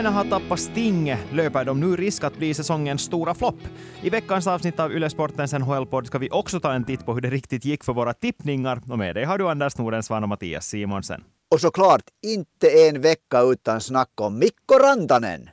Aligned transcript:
Carolina 0.00 0.18
har 0.18 0.40
tappat 0.40 0.60
Sting 0.60 1.16
löper 1.32 1.64
de 1.64 1.80
nu 1.80 1.96
risk 1.96 2.24
att 2.24 2.36
bli 2.36 2.54
säsongens 2.54 3.02
stora 3.02 3.34
flopp. 3.34 3.58
I 4.02 4.10
veckans 4.10 4.46
avsnitt 4.46 4.80
av 4.80 4.92
Yle 4.92 5.10
Sportens 5.10 5.52
NHL-podd 5.52 6.06
ska 6.06 6.18
vi 6.18 6.30
också 6.30 6.60
ta 6.60 6.72
en 6.72 6.84
titt 6.84 7.06
på 7.06 7.14
hur 7.14 7.20
det 7.20 7.30
riktigt 7.30 7.64
gick 7.64 7.84
för 7.84 7.92
våra 7.92 8.12
tippningar. 8.12 8.80
Och 8.90 8.98
med 8.98 9.14
dig 9.14 9.24
har 9.24 9.38
du 9.38 9.48
Anders 9.48 9.78
Nordensvan 9.78 10.22
och 10.22 10.28
Mattias 10.28 10.66
Simonsen. 10.66 11.24
Och 11.54 11.60
såklart 11.60 12.02
inte 12.26 12.88
en 12.88 13.00
vecka 13.00 13.40
utan 13.40 13.80
snack 13.80 14.10
om 14.20 14.38
Mikko 14.38 14.74
Rantanen. 14.82 15.48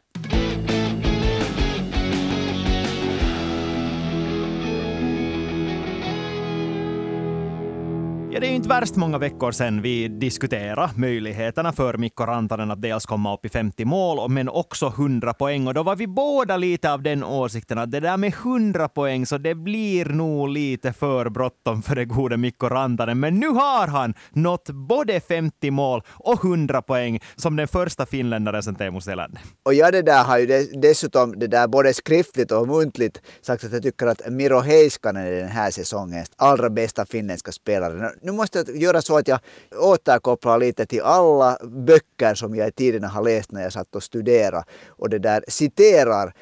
Ja, 8.30 8.40
det 8.40 8.48
är 8.48 8.50
ju 8.50 8.56
inte 8.56 8.70
värst 8.70 8.96
många 8.96 9.18
veckor 9.18 9.52
sedan 9.52 9.82
vi 9.82 10.08
diskuterade 10.08 10.92
möjligheterna 10.96 11.74
för 11.74 11.98
Mikko 11.98 12.24
Rantanen 12.24 12.72
att 12.72 12.82
dels 12.82 13.06
komma 13.06 13.34
upp 13.34 13.46
i 13.46 13.50
50 13.50 13.86
mål, 13.86 14.32
men 14.32 14.50
också 14.50 14.88
100 14.88 15.34
poäng. 15.34 15.68
Och 15.68 15.74
då 15.74 15.84
var 15.84 15.96
vi 15.96 16.08
båda 16.08 16.58
lite 16.58 16.92
av 16.94 17.04
den 17.04 17.24
åsikten 17.24 17.78
att 17.78 17.92
det 17.92 18.00
där 18.00 18.18
med 18.18 18.34
100 18.34 18.90
poäng, 18.90 19.26
så 19.26 19.38
det 19.38 19.56
blir 19.56 20.06
nog 20.06 20.50
lite 20.50 20.94
för 20.94 21.30
bråttom 21.30 21.82
för 21.82 21.96
det 21.96 22.06
gode 22.06 22.38
Mikko 22.38 22.70
Rantanen. 22.70 23.20
Men 23.20 23.40
nu 23.40 23.48
har 23.48 23.88
han 23.88 24.14
nått 24.30 24.70
både 24.70 25.20
50 25.20 25.72
mål 25.72 26.02
och 26.08 26.46
100 26.46 26.82
poäng 26.82 27.20
som 27.36 27.56
den 27.56 27.68
första 27.68 28.06
finländaren 28.06 28.64
sedan 28.64 28.76
Teemu 28.76 29.02
Selänne. 29.02 29.40
Och 29.64 29.74
jag 29.74 29.94
det 29.94 30.02
där 30.02 30.24
har 30.24 30.38
ju 30.38 30.46
dessutom 30.82 31.40
det 31.40 31.48
där 31.48 31.68
både 31.68 31.94
skriftligt 31.94 32.52
och 32.52 32.68
muntligt 32.68 33.22
sagt 33.42 33.64
att 33.64 33.74
jag 33.74 33.84
tycker 33.84 34.08
att 34.08 34.30
Miro 34.30 34.60
Heiskanen 34.60 35.28
är 35.28 35.32
den 35.32 35.50
här 35.50 35.72
säsongens 35.72 36.32
allra 36.36 36.70
bästa 36.70 37.06
finländska 37.06 37.52
spelare 37.52 38.17
nu 38.22 38.32
måste 38.32 38.58
jag 38.58 38.78
göra 38.78 39.02
så 39.02 39.18
att 39.18 39.28
jag 39.28 39.40
återkopplar 39.76 40.60
lite 40.60 40.86
till 40.86 41.02
alla 41.02 41.58
böcker 41.64 42.34
som 42.34 42.56
jag 42.56 42.68
i 42.68 42.72
tiderna 42.72 43.08
har 43.08 43.24
läst 43.24 43.52
när 43.52 43.62
jag 43.62 43.74
satt 43.74 43.96
och 43.96 44.04
studerade 44.04 44.64
och 44.88 45.10
det 45.10 45.20
där 45.20 45.44
citerar 45.48 46.34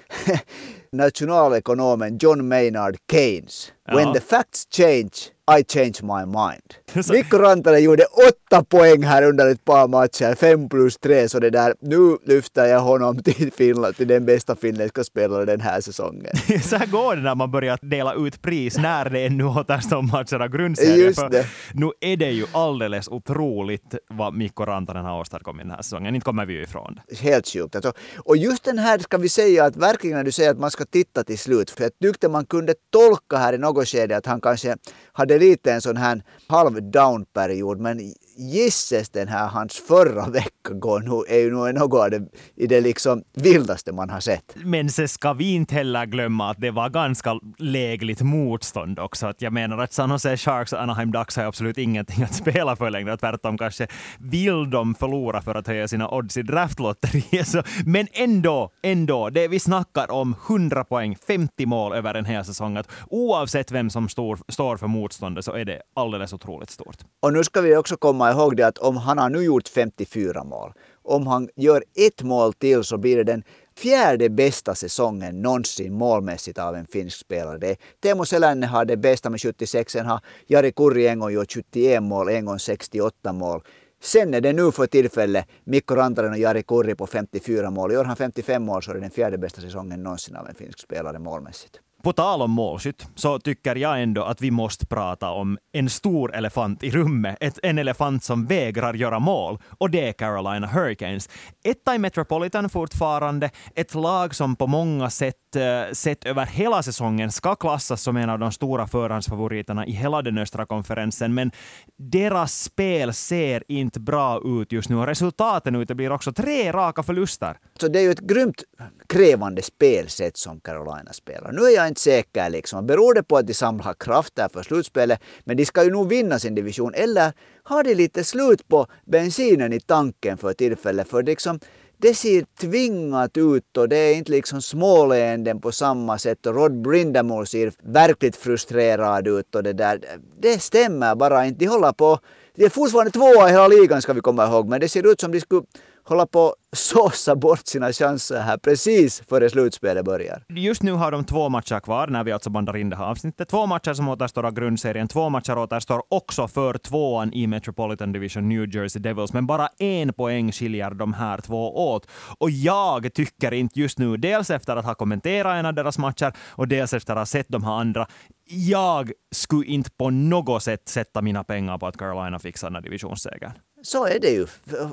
nationalekonomen 0.92 2.18
John 2.18 2.48
Maynard 2.48 2.98
Keynes. 3.12 3.72
Ja. 3.88 3.96
When 3.96 4.14
the 4.14 4.20
facts 4.20 4.68
change 4.72 5.36
i 5.48 5.64
change 5.64 6.02
my 6.02 6.26
mind. 6.26 6.76
Mikko 7.12 7.38
Rantanen 7.38 7.84
gjorde 7.84 8.04
åtta 8.30 8.64
poäng 8.64 9.04
här 9.04 9.24
under 9.24 9.48
ett 9.48 9.66
par 9.66 9.88
matcher, 9.88 10.36
fem 10.36 10.70
plus 10.70 10.98
tre, 10.98 11.30
så 11.30 11.40
det 11.40 11.50
där, 11.50 11.74
nu 11.80 12.18
lyfter 12.26 12.66
jag 12.66 12.80
honom 12.80 13.24
till 13.24 13.52
Finland, 13.52 13.96
till 13.96 14.08
den 14.08 14.26
bästa 14.26 14.56
finländska 14.56 15.04
spelaren 15.04 15.48
den 15.48 15.62
här 15.62 15.82
säsongen. 15.82 16.36
så 16.64 16.76
här 16.76 16.86
går 16.86 17.16
det 17.16 17.22
när 17.22 17.36
man 17.36 17.52
börjar 17.52 17.80
dela 17.82 18.14
ut 18.14 18.42
pris 18.42 18.78
när 18.78 19.10
det 19.10 19.26
ännu 19.26 19.44
återstår 19.44 20.02
matcher 20.02 20.40
av 20.40 20.48
grundserien. 20.48 21.00
Just 21.00 21.32
det. 21.32 21.46
Nu 21.74 21.92
är 22.02 22.18
det 22.18 22.32
ju 22.32 22.46
alldeles 22.52 23.08
otroligt 23.08 23.96
vad 24.10 24.34
Mikko 24.34 24.66
Rantanen 24.66 25.06
har 25.06 25.20
åstadkommit 25.20 25.66
den 25.66 25.72
här 25.72 25.82
säsongen, 25.82 26.16
inte 26.16 26.26
kommer 26.26 26.46
vi 26.46 26.54
ju 26.54 26.64
ifrån 26.64 27.00
det. 27.08 27.16
Helt 27.18 27.48
sjukt. 27.48 27.76
Alltså. 27.76 27.94
Och 28.18 28.38
just 28.38 28.64
den 28.64 28.78
här 28.78 29.00
ska 29.00 29.18
vi 29.18 29.30
säga 29.30 29.66
att 29.66 29.76
verkligen 29.76 30.18
när 30.18 30.24
du 30.24 30.32
säger 30.32 30.52
att 30.52 30.60
man 30.60 30.72
ska 30.72 30.86
titta 30.86 31.24
till 31.24 31.40
slut, 31.40 31.72
för 31.72 31.84
jag 31.84 31.92
tyckte 32.02 32.30
man 32.30 32.46
kunde 32.46 32.74
tolka 32.92 33.38
här 33.38 33.54
i 33.54 33.58
något 33.58 33.75
skede 33.84 34.18
att 34.18 34.26
han 34.26 34.42
kanske 34.42 34.78
hade 35.14 35.40
lite 35.40 35.74
en 35.74 35.82
sån 35.82 35.98
här 35.98 36.24
halv 36.48 36.92
down-period, 36.92 37.80
men 37.80 38.14
gisses 38.38 39.10
den 39.10 39.28
här 39.28 39.48
hans 39.48 39.74
förra 39.88 40.30
vecka 40.30 40.52
går 40.74 41.00
nu, 41.00 41.36
är 41.36 41.40
ju 41.40 41.52
nog 41.52 41.74
något 41.74 42.00
av 42.00 42.10
det, 42.10 42.28
i 42.56 42.68
det 42.68 42.82
liksom 42.82 43.24
vildaste 43.34 43.92
man 43.92 44.10
har 44.10 44.20
sett. 44.20 44.56
Men 44.56 44.90
så 44.90 45.08
ska 45.08 45.34
vi 45.34 45.54
inte 45.54 45.76
heller 45.76 46.06
glömma 46.06 46.50
att 46.50 46.62
det 46.62 46.72
var 46.72 46.90
ganska 46.90 47.40
lägligt 47.58 48.22
motstånd 48.22 49.00
också. 49.00 49.28
Att 49.28 49.42
jag 49.42 49.54
menar 49.54 49.78
att 49.78 49.94
San 49.94 50.10
Jose 50.10 50.38
Sharks 50.38 50.74
och 50.74 50.82
Anaheim 50.82 51.12
Ducks 51.12 51.36
har 51.36 51.44
absolut 51.44 51.78
ingenting 51.78 52.24
att 52.24 52.36
spela 52.44 52.76
för 52.76 52.90
längre. 52.90 53.18
Tvärtom 53.18 53.58
kanske 53.58 53.88
vill 54.20 54.70
de 54.70 54.96
förlora 54.96 55.42
för 55.42 55.56
att 55.56 55.68
höja 55.68 55.88
sina 55.88 56.10
odds 56.10 56.38
i 56.38 56.42
draftlotteriet. 56.42 57.48
Men 57.86 58.08
ändå, 58.14 58.72
ändå, 58.84 59.30
det 59.30 59.48
vi 59.48 59.60
snackar 59.60 60.12
om 60.12 60.36
100 60.48 60.84
poäng, 60.84 61.16
50 61.28 61.66
mål 61.66 61.94
över 61.94 62.14
en 62.14 62.26
hel 62.26 62.46
säsong. 62.46 62.78
Att 62.78 62.92
oavsett 63.10 63.72
vem 63.72 63.90
som 63.90 64.10
står, 64.10 64.40
står 64.48 64.78
för 64.78 64.88
motståndet 64.88 65.46
så 65.46 65.52
är 65.52 65.66
det 65.66 65.82
alldeles 65.96 66.34
otroligt 66.34 66.70
stort. 66.70 66.98
Och 67.20 67.34
nu 67.34 67.44
ska 67.44 67.62
vi 67.62 67.76
också 67.78 67.98
komma 67.98 68.25
ihåg 68.32 68.58
det 68.58 68.68
att 68.68 68.78
om 68.78 68.98
han 68.98 69.18
har 69.18 69.30
nu 69.30 69.44
gjort 69.44 69.68
54 69.68 70.44
mål, 70.44 70.74
om 71.04 71.28
han 71.28 71.50
gör 71.56 71.84
ett 71.96 72.24
mål 72.24 72.54
till 72.54 72.84
så 72.84 72.98
blir 72.98 73.18
det 73.18 73.24
den 73.24 73.44
fjärde 73.78 74.30
bästa 74.30 74.76
säsongen 74.76 75.42
någonsin 75.42 75.94
målmässigt 75.94 76.60
av 76.60 76.76
en 76.76 76.88
finsk 76.88 77.20
spelare. 77.20 77.58
Det 77.58 77.78
Teemu 78.02 78.26
Selänne 78.26 78.66
har 78.68 78.86
det 78.86 78.98
bästa 78.98 79.30
med 79.30 79.42
76, 79.42 79.94
sen 79.94 80.06
har 80.06 80.20
Jari 80.48 80.72
Kurri 80.72 81.08
en 81.08 81.20
gång 81.20 81.32
gjort 81.32 81.52
71 81.52 82.04
mål, 82.04 82.30
en 82.30 82.46
gång 82.46 82.60
68 82.60 83.34
mål. 83.34 83.62
Sen 84.02 84.34
är 84.34 84.42
det 84.42 84.54
nu 84.54 84.72
för 84.72 84.88
tillfället 84.88 85.46
Mikko 85.64 85.96
Rantanen 85.96 86.32
och 86.32 86.38
Jari 86.38 86.64
Kurri 86.64 86.96
på 86.96 87.08
54 87.08 87.70
mål. 87.70 87.92
Gör 87.92 88.04
han 88.04 88.16
55 88.16 88.64
mål 88.64 88.84
så 88.84 88.92
är 88.92 88.96
det 88.96 89.02
den 89.02 89.12
fjärde 89.12 89.38
bästa 89.38 89.62
säsongen 89.62 90.04
någonsin 90.04 90.36
av 90.36 90.48
en 90.50 90.56
finsk 90.56 90.80
spelare 90.80 91.20
målmässigt. 91.20 91.80
På 92.06 92.14
tal 92.14 92.42
om 92.42 92.52
målskytt 92.52 93.08
så 93.16 93.40
tycker 93.40 93.76
jag 93.76 94.02
ändå 94.02 94.24
att 94.24 94.42
vi 94.42 94.52
måste 94.52 94.86
prata 94.86 95.30
om 95.30 95.58
en 95.72 95.90
stor 95.90 96.36
elefant 96.36 96.84
i 96.84 96.92
rummet. 96.92 97.38
Ett, 97.40 97.60
en 97.64 97.78
elefant 97.78 98.24
som 98.24 98.46
vägrar 98.46 98.94
göra 98.94 99.20
mål. 99.20 99.58
Och 99.78 99.90
det 99.90 100.08
är 100.08 100.14
Carolina 100.14 100.68
Hurricanes. 100.68 101.30
Etta 101.64 101.96
i 101.96 101.98
Metropolitan 101.98 102.70
fortfarande. 102.70 103.50
Ett 103.76 103.96
lag 103.96 104.36
som 104.36 104.56
på 104.56 104.68
många 104.68 105.10
sätt, 105.10 105.56
eh, 105.56 105.94
sett 105.94 106.26
över 106.26 106.46
hela 106.46 106.84
säsongen 106.84 107.32
ska 107.32 107.56
klassas 107.56 108.02
som 108.02 108.18
en 108.18 108.30
av 108.30 108.40
de 108.40 108.52
stora 108.52 108.88
förhandsfavoriterna 108.88 109.86
i 109.86 109.92
hela 109.92 110.22
den 110.22 110.38
östra 110.38 110.66
konferensen. 110.66 111.34
Men 111.34 111.52
deras 111.98 112.64
spel 112.64 113.14
ser 113.14 113.64
inte 113.68 114.00
bra 114.00 114.42
ut 114.46 114.72
just 114.72 114.90
nu 114.90 114.96
och 114.96 115.08
resultaten 115.08 115.76
uteblir 115.76 116.12
också. 116.12 116.34
Tre 116.34 116.72
raka 116.72 117.04
förluster. 117.04 117.58
Så 117.80 117.88
det 117.88 118.00
är 118.00 118.04
ju 118.04 118.12
ett 118.12 118.20
grymt 118.20 118.64
krävande 119.10 119.62
spelsätt 119.62 120.38
som 120.38 120.60
Carolina 120.60 121.14
spelar. 121.14 121.52
Nu 121.52 121.62
är 121.62 121.76
jag 121.76 121.95
inte 121.96 122.02
säker 122.02 122.50
liksom. 122.50 122.88
Beror 122.88 123.14
det 123.14 123.24
på 123.24 123.38
att 123.38 123.48
de 123.48 123.54
samlar 123.54 123.94
krafter 123.94 124.50
för 124.54 124.64
slutspelet? 124.64 125.20
Men 125.46 125.58
de 125.58 125.66
ska 125.66 125.84
ju 125.84 125.92
nog 125.92 126.10
vinna 126.10 126.40
sin 126.40 126.56
division. 126.56 126.94
Eller 126.94 127.34
har 127.64 127.84
de 127.84 127.96
lite 127.96 128.24
slut 128.24 128.68
på 128.68 128.88
bensinen 129.06 129.74
i 129.74 129.80
tanken 129.80 130.38
för 130.38 130.54
tillfället? 130.54 131.08
För 131.10 131.24
liksom, 131.24 131.60
det 131.98 132.14
ser 132.14 132.46
tvingat 132.60 133.38
ut 133.38 133.78
och 133.78 133.90
det 133.90 133.98
är 133.98 134.16
inte 134.16 134.32
liksom 134.32 134.62
småleenden 134.62 135.62
på 135.62 135.72
samma 135.72 136.18
sätt. 136.18 136.46
Och 136.46 136.56
Rod 136.56 136.82
Brindamore 136.82 137.46
ser 137.46 137.72
verkligt 137.84 138.36
frustrerad 138.36 139.28
ut 139.28 139.56
och 139.56 139.64
det 139.64 139.74
där. 139.74 140.00
Det 140.40 140.62
stämmer 140.62 141.16
bara 141.16 141.46
inte. 141.46 141.60
De 141.60 141.68
håller 141.68 141.92
på. 141.92 142.20
Det 142.56 142.66
är 142.66 142.70
fortfarande 142.70 143.12
tvåa 143.12 143.50
i 143.50 143.52
hela 143.52 143.68
ligan 143.68 144.02
ska 144.02 144.14
vi 144.14 144.22
komma 144.22 144.46
ihåg. 144.46 144.70
Men 144.70 144.80
det 144.80 144.90
ser 144.90 145.12
ut 145.12 145.22
som 145.22 145.32
de 145.32 145.40
skulle 145.40 145.66
hålla 146.06 146.26
på 146.26 146.48
att 146.48 146.78
såsa 146.78 147.36
bort 147.36 147.68
sina 147.68 147.92
chanser 147.92 148.42
här 148.42 148.58
precis 148.58 149.24
före 149.30 149.50
slutspelet 149.50 150.06
börjar. 150.06 150.44
Just 150.50 150.84
nu 150.84 150.92
har 150.92 151.12
de 151.12 151.26
två 151.26 151.50
matcher 151.50 151.80
kvar 151.80 152.08
när 152.08 152.24
vi 152.24 152.32
alltså 152.32 152.50
bandar 152.50 152.78
in 152.78 152.90
det 152.90 152.96
här 152.96 153.06
avsnittet. 153.06 153.50
Två 153.50 153.66
matcher 153.66 153.94
som 153.94 154.10
återstår 154.10 154.46
av 154.46 154.54
grundserien. 154.54 155.08
Två 155.08 155.30
matcher 155.30 155.58
återstår 155.58 156.04
också 156.10 156.48
för 156.48 156.78
tvåan 156.78 157.34
i 157.34 157.48
Metropolitan 157.48 158.12
Division 158.12 158.50
New 158.50 158.76
Jersey 158.76 159.02
Devils. 159.02 159.34
Men 159.34 159.48
bara 159.48 159.68
en 159.80 160.14
poäng 160.14 160.52
skiljer 160.52 160.92
de 160.92 161.14
här 161.14 161.38
två 161.38 161.92
åt. 161.92 162.08
Och 162.38 162.50
jag 162.50 163.14
tycker 163.14 163.54
inte 163.54 163.80
just 163.80 164.00
nu, 164.00 164.18
dels 164.18 164.50
efter 164.50 164.76
att 164.76 164.86
ha 164.86 164.96
kommenterat 164.96 165.60
en 165.60 165.66
av 165.66 165.74
deras 165.74 165.98
matcher 165.98 166.34
och 166.50 166.68
dels 166.68 166.94
efter 166.94 167.14
att 167.14 167.20
ha 167.20 167.26
sett 167.26 167.48
de 167.50 167.64
här 167.64 167.74
andra, 167.74 168.08
jag 168.48 169.12
skulle 169.32 169.66
inte 169.66 169.90
på 169.92 170.10
något 170.10 170.64
sätt 170.64 170.88
sätta 170.90 171.22
mina 171.22 171.44
pengar 171.44 171.78
på 171.78 171.88
att 171.88 171.98
Carolina 171.98 172.40
fixar 172.40 172.68
den 172.68 172.76
här 172.76 172.82
divisionssegern. 172.82 173.52
Så 173.86 174.06
är 174.06 174.20
det 174.20 174.30
ju. 174.30 174.48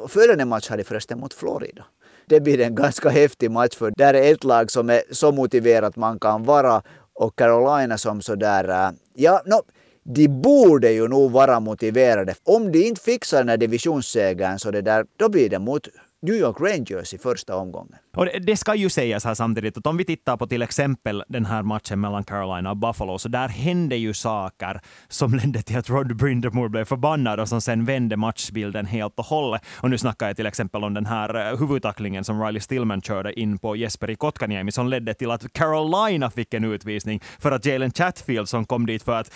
Följande 0.08 0.44
match 0.44 0.69
hade 0.69 0.84
förresten 0.84 1.20
mot 1.20 1.34
Florida. 1.34 1.84
Det 2.26 2.40
blir 2.40 2.61
en 2.61 2.75
ganska 2.75 3.08
häftig 3.08 3.50
match 3.50 3.76
för 3.76 3.93
där 3.96 4.14
är 4.14 4.32
ett 4.32 4.44
lag 4.44 4.70
som 4.70 4.90
är 4.90 5.02
så 5.11 5.32
motiverat 5.32 5.96
man 5.96 6.19
kan 6.19 6.44
vara 6.44 6.82
och 7.14 7.37
Carolina 7.38 7.99
som 7.99 8.22
sådär, 8.22 8.69
äh, 8.69 8.90
ja, 9.14 9.43
no, 9.46 9.62
de 10.02 10.28
borde 10.28 10.93
ju 10.93 11.08
nog 11.08 11.31
vara 11.31 11.61
motiverade. 11.61 12.34
Om 12.44 12.72
de 12.72 12.84
inte 12.84 13.00
fixar 13.00 13.38
den 13.38 13.49
här 13.49 13.56
divisionssegern 13.56 14.58
så 14.58 14.70
det 14.70 14.82
där, 14.82 15.06
då 15.16 15.28
blir 15.28 15.49
det 15.49 15.58
mot 15.58 15.88
New 16.24 16.34
York 16.34 16.60
Rangers 16.60 17.14
i 17.14 17.19
första 17.19 17.56
omgången. 17.56 17.96
Och 18.16 18.24
det, 18.24 18.38
det, 18.38 18.56
ska 18.56 18.74
ju 18.74 18.90
sägas 18.90 19.24
här 19.24 19.34
samtidigt 19.34 19.78
att 19.78 19.86
om 19.86 19.96
vi 19.96 20.04
tittar 20.04 20.36
på 20.36 20.46
till 20.46 20.62
exempel 20.62 21.24
den 21.28 21.46
här 21.46 21.62
matchen 21.62 22.00
mellan 22.00 22.24
Carolina 22.24 22.70
och 22.70 22.76
Buffalo, 22.76 23.19
så 23.19 23.28
där 23.28 23.48
hände 23.48 23.96
ju 23.96 24.14
saker 24.14 24.80
som 25.08 25.34
ledde 25.34 25.62
till 25.62 25.78
att 25.78 25.90
Rod 25.90 26.16
Brindamore 26.16 26.69
blev 26.69 26.84
förbannad 26.84 27.40
och 27.40 27.48
som 27.48 27.60
sen 27.60 27.84
vände 27.84 28.16
matchbilden 28.16 28.86
helt 28.86 29.19
och 29.19 29.24
hållet. 29.24 29.62
Och 29.76 29.90
nu 29.90 29.98
snackar 29.98 30.26
jag 30.26 30.36
till 30.36 30.46
exempel 30.46 30.84
om 30.84 30.94
den 30.94 31.06
här 31.06 31.52
eh, 31.52 31.58
huvudtacklingen 31.58 32.25
som 32.25 32.42
Riley 32.42 32.60
Stillman 32.60 33.02
körde 33.02 33.40
in 33.40 33.58
på 33.58 33.76
Jesperi 33.76 34.16
Kotkaniemi 34.16 34.72
som 34.72 34.88
ledde 34.88 35.14
till 35.14 35.30
att 35.30 35.52
Carolina 35.52 36.30
fick 36.30 36.54
en 36.54 36.64
utvisning 36.64 37.20
för 37.38 37.52
att 37.52 37.66
Jalen 37.66 37.90
Chatfield 37.90 38.48
som 38.48 38.64
kom 38.64 38.86
dit 38.86 39.02
för 39.02 39.20
att 39.20 39.32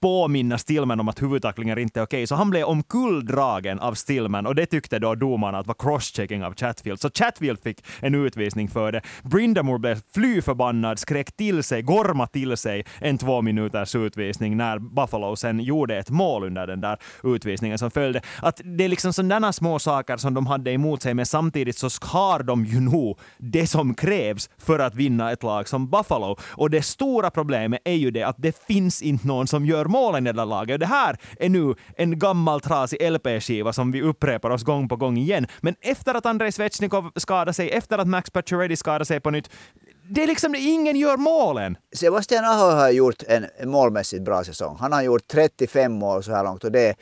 påminna 0.00 0.58
Stillman 0.58 1.00
om 1.00 1.08
att 1.08 1.22
huvudtacklingar 1.22 1.78
inte 1.78 2.00
är 2.00 2.04
okej, 2.04 2.18
okay, 2.18 2.26
så 2.26 2.34
han 2.34 2.50
blev 2.50 2.64
omkulldragen 2.64 3.80
av 3.80 3.94
Stillman 3.94 4.46
och 4.46 4.54
det 4.54 4.66
tyckte 4.66 4.98
då 4.98 5.14
domarna 5.14 5.58
att 5.58 5.66
var 5.66 5.74
cross 5.74 6.19
checking 6.20 6.44
av 6.44 6.54
Chatfield. 6.54 7.00
Så 7.00 7.10
Chatfield 7.10 7.62
fick 7.62 7.84
en 8.00 8.14
utvisning 8.14 8.68
för 8.68 8.92
det. 8.92 9.00
Brindamore 9.22 9.78
blev 9.78 10.00
fly 10.14 10.42
förbannad, 10.42 10.98
skrek 10.98 11.32
till 11.36 11.62
sig, 11.62 11.82
gorma 11.82 12.26
till 12.26 12.56
sig 12.56 12.84
en 12.98 13.18
två 13.18 13.42
minuters 13.42 13.94
utvisning 13.94 14.56
när 14.56 14.78
Buffalo 14.78 15.36
sen 15.36 15.60
gjorde 15.60 15.96
ett 15.96 16.10
mål 16.10 16.44
under 16.44 16.66
den 16.66 16.80
där 16.80 16.98
utvisningen 17.22 17.78
som 17.78 17.90
följde. 17.90 18.20
Att 18.42 18.60
det 18.64 18.84
är 18.84 18.88
liksom 18.88 19.12
sådana 19.12 19.52
små 19.52 19.78
saker 19.78 20.16
som 20.16 20.34
de 20.34 20.46
hade 20.46 20.72
emot 20.72 21.02
sig, 21.02 21.14
men 21.14 21.26
samtidigt 21.26 21.78
så 21.78 21.88
har 22.02 22.42
de 22.42 22.64
ju 22.64 22.80
nog 22.80 23.18
det 23.38 23.66
som 23.66 23.94
krävs 23.94 24.50
för 24.58 24.78
att 24.78 24.94
vinna 24.94 25.32
ett 25.32 25.42
lag 25.42 25.68
som 25.68 25.90
Buffalo. 25.90 26.36
Och 26.42 26.70
det 26.70 26.82
stora 26.82 27.30
problemet 27.30 27.80
är 27.84 27.94
ju 27.94 28.10
det 28.10 28.22
att 28.22 28.36
det 28.38 28.62
finns 28.66 29.02
inte 29.02 29.26
någon 29.26 29.46
som 29.46 29.66
gör 29.66 29.84
målen 29.84 30.26
i 30.26 30.32
det 30.32 30.36
där 30.36 30.46
laget. 30.46 30.74
Och 30.74 30.78
Det 30.78 30.86
här 30.86 31.16
är 31.40 31.48
nu 31.48 31.74
en 31.96 32.18
gammal 32.18 32.60
trasig 32.60 33.12
LP-skiva 33.12 33.72
som 33.72 33.92
vi 33.92 34.02
upprepar 34.02 34.50
oss 34.50 34.62
gång 34.62 34.88
på 34.88 34.96
gång 34.96 35.16
igen. 35.16 35.46
Men 35.60 35.74
efter 35.80 36.09
att 36.14 36.26
Andrei 36.26 36.52
Svetjnikov 36.52 37.10
skadade 37.16 37.52
sig, 37.52 37.70
efter 37.70 37.98
att 37.98 38.08
Max 38.08 38.30
Pacioretty 38.30 38.76
skadade 38.76 39.04
sig 39.04 39.20
på 39.20 39.30
nytt, 39.30 39.50
det 40.10 40.22
är 40.22 40.26
liksom 40.26 40.54
ingen 40.54 40.96
gör 40.96 41.16
målen. 41.16 41.76
Sebastian 41.96 42.44
Aho 42.44 42.70
har 42.70 42.90
gjort 42.90 43.22
en 43.26 43.46
målmässigt 43.70 44.22
bra 44.22 44.44
säsong. 44.44 44.76
Han 44.80 44.92
har 44.92 45.02
gjort 45.02 45.28
35 45.28 45.92
mål 45.92 46.22
så 46.22 46.32
här 46.32 46.44
långt 46.44 46.64
och 46.64 46.72
det 46.72 46.88
är 46.88 46.94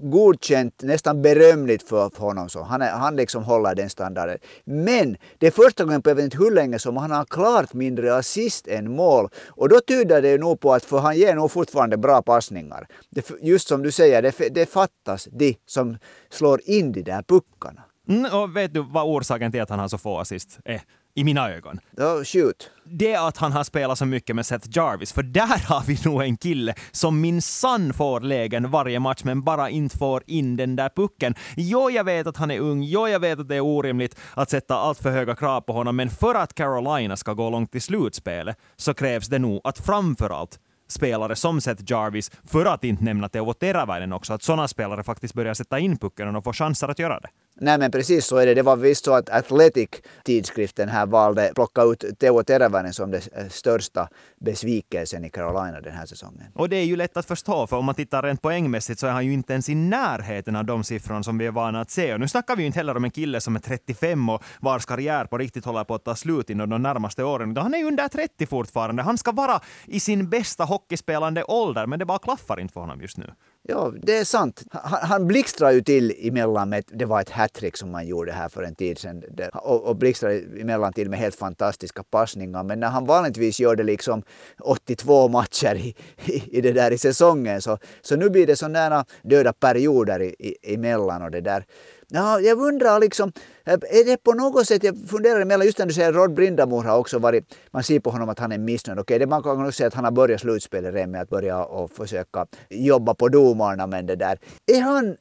godkänt, 0.00 0.82
nästan 0.82 1.22
berömligt 1.22 1.88
för, 1.88 2.10
för 2.10 2.22
honom. 2.22 2.48
Så 2.48 2.62
han, 2.62 2.82
är, 2.82 2.90
han 2.90 3.16
liksom 3.16 3.44
håller 3.44 3.74
den 3.74 3.90
standarden. 3.90 4.38
Men 4.64 5.16
det 5.38 5.46
är 5.46 5.50
första 5.50 5.84
gången 5.84 6.02
på 6.02 6.10
jag 6.10 6.14
vet 6.14 6.24
inte 6.24 6.38
hur 6.38 6.50
länge 6.50 6.78
som 6.78 6.96
han 6.96 7.10
har 7.10 7.24
klart 7.24 7.72
mindre 7.74 8.16
assist 8.16 8.68
än 8.68 8.92
mål. 8.96 9.28
Och 9.48 9.68
då 9.68 9.80
tyder 9.80 10.22
det 10.22 10.38
nog 10.38 10.60
på 10.60 10.72
att 10.74 10.84
för 10.84 10.98
han 10.98 11.16
ger 11.16 11.34
nog 11.34 11.50
fortfarande 11.50 11.96
bra 11.96 12.22
passningar. 12.22 12.86
Det, 13.10 13.30
just 13.42 13.68
som 13.68 13.82
du 13.82 13.90
säger, 13.90 14.22
det, 14.22 14.48
det 14.54 14.66
fattas 14.66 15.28
de 15.32 15.56
som 15.66 15.98
slår 16.30 16.60
in 16.64 16.92
de 16.92 17.02
där 17.02 17.22
puckarna. 17.22 17.82
Mm, 18.10 18.32
och 18.32 18.56
vet 18.56 18.74
du 18.74 18.80
vad 18.80 19.04
orsaken 19.04 19.52
till 19.52 19.62
att 19.62 19.70
han 19.70 19.78
har 19.78 19.88
så 19.88 19.98
få 19.98 20.18
assist 20.18 20.58
är? 20.64 20.80
i 21.14 21.24
mina 21.24 21.50
ögon. 21.50 21.80
Ja, 21.96 22.24
shoot. 22.24 22.70
Det 22.84 23.12
är 23.12 23.28
att 23.28 23.36
han 23.36 23.52
har 23.52 23.64
spelat 23.64 23.98
så 23.98 24.06
mycket 24.06 24.36
med 24.36 24.46
Seth 24.46 24.68
Jarvis, 24.70 25.12
för 25.12 25.22
där 25.22 25.66
har 25.68 25.84
vi 25.86 25.98
nog 26.04 26.22
en 26.22 26.36
kille 26.36 26.74
som 26.90 27.20
minsann 27.20 27.92
får 27.92 28.20
lägen 28.20 28.70
varje 28.70 29.00
match, 29.00 29.24
men 29.24 29.42
bara 29.42 29.70
inte 29.70 29.98
får 29.98 30.22
in 30.26 30.56
den 30.56 30.76
där 30.76 30.88
pucken. 30.88 31.34
Jo, 31.56 31.90
jag 31.90 32.04
vet 32.04 32.26
att 32.26 32.36
han 32.36 32.50
är 32.50 32.58
ung, 32.58 32.82
jo, 32.82 33.08
jag 33.08 33.20
vet 33.20 33.38
att 33.38 33.48
det 33.48 33.56
är 33.56 33.60
orimligt 33.60 34.16
att 34.34 34.50
sätta 34.50 34.74
allt 34.74 34.98
för 34.98 35.10
höga 35.10 35.36
krav 35.36 35.60
på 35.60 35.72
honom, 35.72 35.96
men 35.96 36.10
för 36.10 36.34
att 36.34 36.54
Carolina 36.54 37.16
ska 37.16 37.32
gå 37.32 37.50
långt 37.50 37.74
i 37.74 37.80
slutspelet 37.80 38.56
så 38.76 38.94
krävs 38.94 39.28
det 39.28 39.38
nog 39.38 39.60
att 39.64 39.78
framförallt 39.78 40.58
spelare 40.88 41.36
som 41.36 41.60
Seth 41.60 41.82
Jarvis, 41.86 42.30
för 42.44 42.66
att 42.66 42.84
inte 42.84 43.04
nämna 43.04 43.28
Teuvo 43.28 43.52
Teräväinen 43.52 44.12
också, 44.12 44.32
att 44.32 44.42
sådana 44.42 44.68
spelare 44.68 45.02
faktiskt 45.02 45.34
börjar 45.34 45.54
sätta 45.54 45.78
in 45.78 45.98
pucken 45.98 46.36
och 46.36 46.44
får 46.44 46.52
chanser 46.52 46.88
att 46.88 46.98
göra 46.98 47.20
det. 47.20 47.28
Nej 47.56 47.78
men 47.78 47.90
precis 47.90 48.26
så 48.26 48.36
är 48.36 48.46
det. 48.46 48.54
Det 48.54 48.62
var 48.62 48.76
visst 48.76 49.04
så 49.04 49.14
att 49.14 49.30
Athletic-tidskriften 49.30 50.88
här 50.88 51.06
valde 51.06 51.52
plocka 51.54 51.82
ut 51.82 52.04
Teuvo 52.18 52.42
Teräväinen 52.42 52.92
som 52.92 53.10
den 53.10 53.20
största 53.50 54.08
besvikelsen 54.40 55.24
i 55.24 55.30
Carolina 55.30 55.80
den 55.80 55.92
här 55.92 56.06
säsongen. 56.06 56.46
Och 56.54 56.68
det 56.68 56.76
är 56.76 56.84
ju 56.84 56.96
lätt 56.96 57.16
att 57.16 57.26
förstå, 57.26 57.66
för 57.66 57.76
om 57.76 57.84
man 57.84 57.94
tittar 57.94 58.22
rent 58.22 58.42
poängmässigt 58.42 59.00
så 59.00 59.06
är 59.06 59.10
han 59.10 59.26
ju 59.26 59.32
inte 59.32 59.52
ens 59.52 59.68
i 59.68 59.74
närheten 59.74 60.56
av 60.56 60.64
de 60.64 60.84
siffrorna 60.84 61.22
som 61.22 61.38
vi 61.38 61.46
är 61.46 61.50
vana 61.50 61.80
att 61.80 61.90
se. 61.90 62.14
Och 62.14 62.20
nu 62.20 62.28
snackar 62.28 62.56
vi 62.56 62.62
ju 62.62 62.66
inte 62.66 62.78
heller 62.78 62.96
om 62.96 63.04
en 63.04 63.10
kille 63.10 63.40
som 63.40 63.56
är 63.56 63.60
35 63.60 64.28
och 64.28 64.42
vars 64.60 64.86
karriär 64.86 65.24
på 65.24 65.38
riktigt 65.38 65.64
håller 65.64 65.84
på 65.84 65.94
att 65.94 66.04
ta 66.04 66.14
slut 66.14 66.50
inom 66.50 66.70
de 66.70 66.82
närmaste 66.82 67.24
åren. 67.24 67.56
Han 67.56 67.74
är 67.74 67.78
ju 67.78 67.84
under 67.84 68.08
30 68.08 68.46
fortfarande. 68.46 69.02
Han 69.02 69.18
ska 69.18 69.32
vara 69.32 69.60
i 69.84 70.00
sin 70.00 70.30
bästa 70.30 70.64
hockeyspelande 70.64 71.44
ålder, 71.44 71.86
men 71.86 71.98
det 71.98 72.04
bara 72.04 72.18
klaffar 72.18 72.60
inte 72.60 72.72
för 72.72 72.80
honom 72.80 73.00
just 73.00 73.18
nu. 73.18 73.30
Ja, 73.62 73.92
det 74.02 74.16
är 74.16 74.24
sant. 74.24 74.62
Han, 74.70 75.08
han 75.08 75.26
blixtrar 75.26 75.70
ju 75.70 75.80
till 75.80 76.28
emellan 76.28 76.68
med, 76.68 76.84
det 76.86 77.04
var 77.04 77.20
ett 77.20 77.30
hattrick 77.30 77.76
som 77.76 77.90
man 77.90 78.06
gjorde 78.06 78.32
här 78.32 78.48
för 78.48 78.62
en 78.62 78.74
tid 78.74 78.98
sedan. 78.98 79.22
Och, 79.52 79.84
och 79.84 79.96
blixtrade 79.96 80.42
emellan 80.60 80.92
till 80.92 81.10
med 81.10 81.18
helt 81.18 81.34
fantastiska 81.34 82.02
passningar. 82.02 82.62
Men 82.62 82.80
när 82.80 82.88
han 82.88 83.06
vanligtvis 83.06 83.60
gör 83.60 83.76
det 83.76 83.82
liksom 83.82 84.22
82 84.60 85.28
matcher 85.28 85.74
i, 85.74 85.94
i, 86.24 86.58
i 86.58 86.60
det 86.60 86.72
där 86.72 86.90
i 86.90 86.98
säsongen 86.98 87.62
så, 87.62 87.78
så 88.00 88.16
nu 88.16 88.30
blir 88.30 88.46
det 88.46 88.56
sådana 88.56 89.04
döda 89.22 89.52
perioder 89.52 90.22
i, 90.22 90.34
i, 90.38 90.74
emellan 90.74 91.22
och 91.22 91.30
det 91.30 91.40
där. 91.40 91.64
Ja, 92.12 92.40
jag 92.40 92.60
undrar 92.60 93.00
liksom, 93.00 93.32
eh, 93.64 93.72
är 93.72 94.04
det 94.04 94.16
på 94.16 94.32
något 94.32 94.66
sätt, 94.66 94.84
jag 94.84 95.08
funderar 95.08 95.40
emellan, 95.40 95.66
just 95.66 95.78
när 95.78 95.86
du 95.86 95.92
säger 95.92 96.12
Rod 96.12 96.34
Brindamore 96.34 96.88
har 96.88 96.98
också 96.98 97.18
varit, 97.18 97.56
man 97.70 97.82
ser 97.82 98.00
på 98.00 98.10
honom 98.10 98.28
att 98.28 98.38
han 98.38 98.52
är 98.52 98.58
missnöjd. 98.58 98.98
Okej, 98.98 99.18
det 99.18 99.26
man 99.26 99.42
kan 99.42 99.60
också 99.60 99.72
säga 99.72 99.86
att 99.86 99.94
han 99.94 100.04
har 100.04 100.12
börjat 100.12 100.40
slutspelet 100.40 100.94
redan 100.94 101.10
med 101.10 101.22
att 101.22 101.28
börja 101.28 101.64
och 101.64 101.90
försöka 101.90 102.46
jobba 102.70 103.14
på 103.14 103.28
domarna, 103.28 103.86
men 103.86 104.06
det 104.06 104.16
där. 104.16 104.38
Är 104.66 104.80
han 104.80 105.16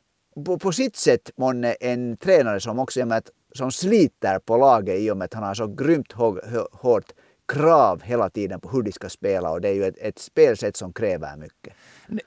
på, 0.45 0.59
på 0.59 0.71
sitt 0.71 0.95
sätt 0.95 1.31
månne 1.37 1.73
en 1.73 2.17
tränare 2.17 2.59
som 2.59 2.79
också 2.79 2.99
är 2.99 3.05
med 3.05 3.17
att, 3.17 3.29
som 3.55 3.71
sliter 3.71 4.39
på 4.39 4.57
laget 4.57 4.99
i 4.99 5.11
och 5.11 5.17
med 5.17 5.25
att 5.25 5.33
han 5.33 5.43
har 5.43 5.53
så 5.53 5.67
grymt 5.67 6.11
hårt 6.71 7.11
krav 7.49 8.01
hela 8.01 8.29
tiden 8.29 8.59
på 8.59 8.69
hur 8.69 8.83
de 8.83 8.91
ska 8.91 9.09
spela 9.09 9.51
och 9.51 9.61
det 9.61 9.69
är 9.69 9.73
ju 9.73 9.83
ett, 9.83 9.97
ett 9.97 10.19
spelsätt 10.19 10.77
som 10.77 10.93
kräver 10.93 11.37
mycket. 11.37 11.73